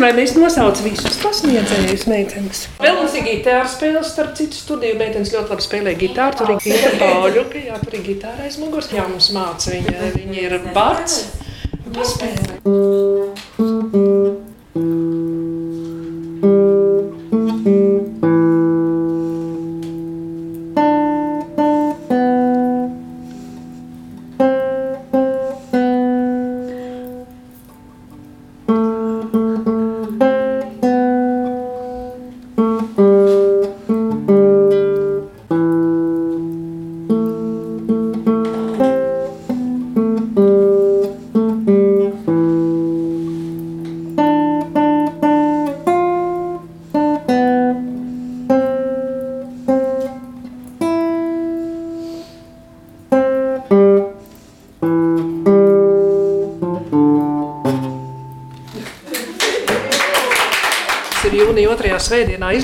[0.00, 2.62] nezinu, vai mēs nosaucam visus pasniedzējus meitenes.
[2.80, 6.36] Vēl mums ir gitāra spēles, starp citu studiju meitenes ļoti labi spēlē gitāru.
[6.40, 8.90] Tur ir Gita Pauļuka, jā, tur ir gitāra aiz muguras.
[8.92, 11.20] Jā, mums māca viņa, viņa ir bats.
[11.90, 12.60] Paspēlē.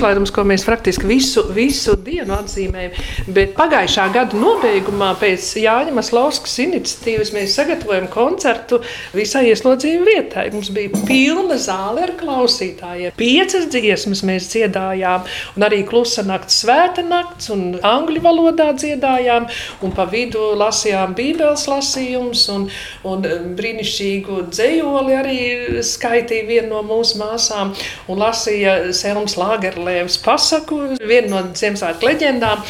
[0.07, 2.95] Izlaidums, ko mēs praktiski visu, visu dienu atzīmējam.
[3.35, 8.79] Bet pagājušā gada nobeigumā, pēc Jāņa Maslovskas iniciatīvas, mēs sagatavojam koncertu
[9.15, 10.47] visai ieslodzījuma vietai.
[10.53, 13.15] Mums bija pilna zāle ar klausītājiem.
[13.19, 15.27] Piecas dziesmas mēs dziedājām,
[15.57, 19.47] un arī klusa nakts, svēta nakts, un angļu valodā dziedājām,
[19.83, 22.67] un pa vidu lasījām bībeles lasījumus, un,
[23.07, 23.27] un
[23.57, 25.39] brīnišķīgu dzējoli arī
[25.85, 27.73] skaitīja viena no mūsu māsām,
[28.07, 32.63] un lasīja Selmas Lagerlēvas pasaku, viena no Ziemassvētku leģendām.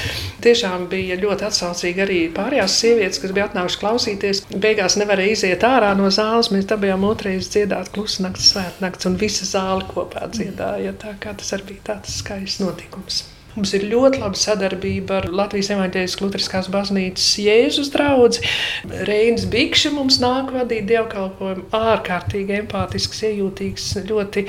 [0.43, 4.43] Tiešām bija ļoti atsaucīgi arī pārējās sievietes, kas bija atnākušas klausīties.
[4.53, 6.51] Beigās nevarēja iziet ārā no zāles.
[6.53, 10.93] Mēs dabījām otrreiz dziedāt klusu nakts, svētnakts, un visa zāle kopā dziedāja.
[11.01, 13.25] Tā kā tas arī bija tāds skaists notikums.
[13.57, 18.43] Mums ir ļoti laba sadarbība ar Latvijas evanģēliskās Lutheriskās baznīcas Jēzus draugu.
[19.09, 21.65] Reinis Bikšs mums nāk vadīt dievkalpojumu.
[21.73, 24.45] Ārkārtīgi empātisks, iejūtīgs, ļoti,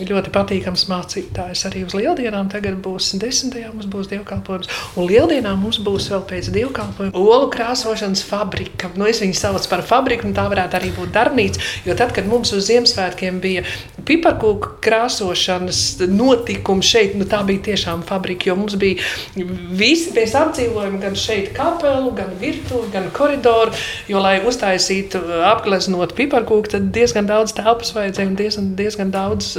[0.00, 1.64] ļoti patīkams mācītājs.
[1.68, 4.70] Arī uz lieldienām tagad būs desmitajā mums būs dievkalpojums.
[4.96, 8.92] Un lieldienām mums būs vēl pēc dievkalpojuma olu krāsošanas fabrika.
[8.96, 11.60] Nu, es viņu saucu par fabriku, un tā varētu arī būt darbnīca.
[11.88, 13.66] Jo tad, kad mums uz Ziemassvētkiem bija
[14.06, 19.02] piparkūku krāsošanas notikumi šeit, nu, tā bija tiešām fabrika jo mums bija
[19.76, 23.74] visi mēs apdzīvojam gan šeit kapelu, gan virtuvi, gan koridoru,
[24.10, 25.22] jo, lai uztaisītu
[25.52, 29.54] apgleznot piparkūku, tad diezgan daudz telpas vajadzēja un diezgan, diezgan daudz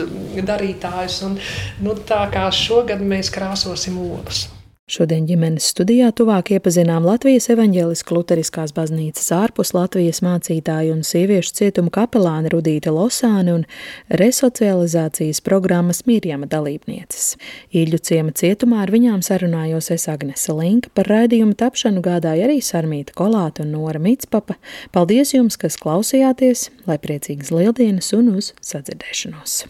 [0.48, 1.22] darītājus.
[1.30, 1.40] Un,
[1.86, 4.48] nu, tā kā šogad mēs krāsosim olas.
[4.84, 11.90] Šodien ģimenes studijā tuvāk iepazinām Latvijas evaņģēliskās luteriskās baznīcas ārpus Latvijas mācītāju un sieviešu cietumu
[11.96, 13.64] kapelāni Rudīte Losāne un
[14.12, 17.38] resocializācijas programmas Mirjama dalībnieces.
[17.72, 23.16] Īļu ciema cietumā ar viņām sarunājos es Agnese Linka, par raidījumu tapšanu gādāja arī Sarmīta
[23.16, 24.60] Kolāta un Nora Mitspapa.
[24.92, 29.64] Paldies jums, kas klausījāties, lai priecīgas lieldienas un uz sadzirdēšanos!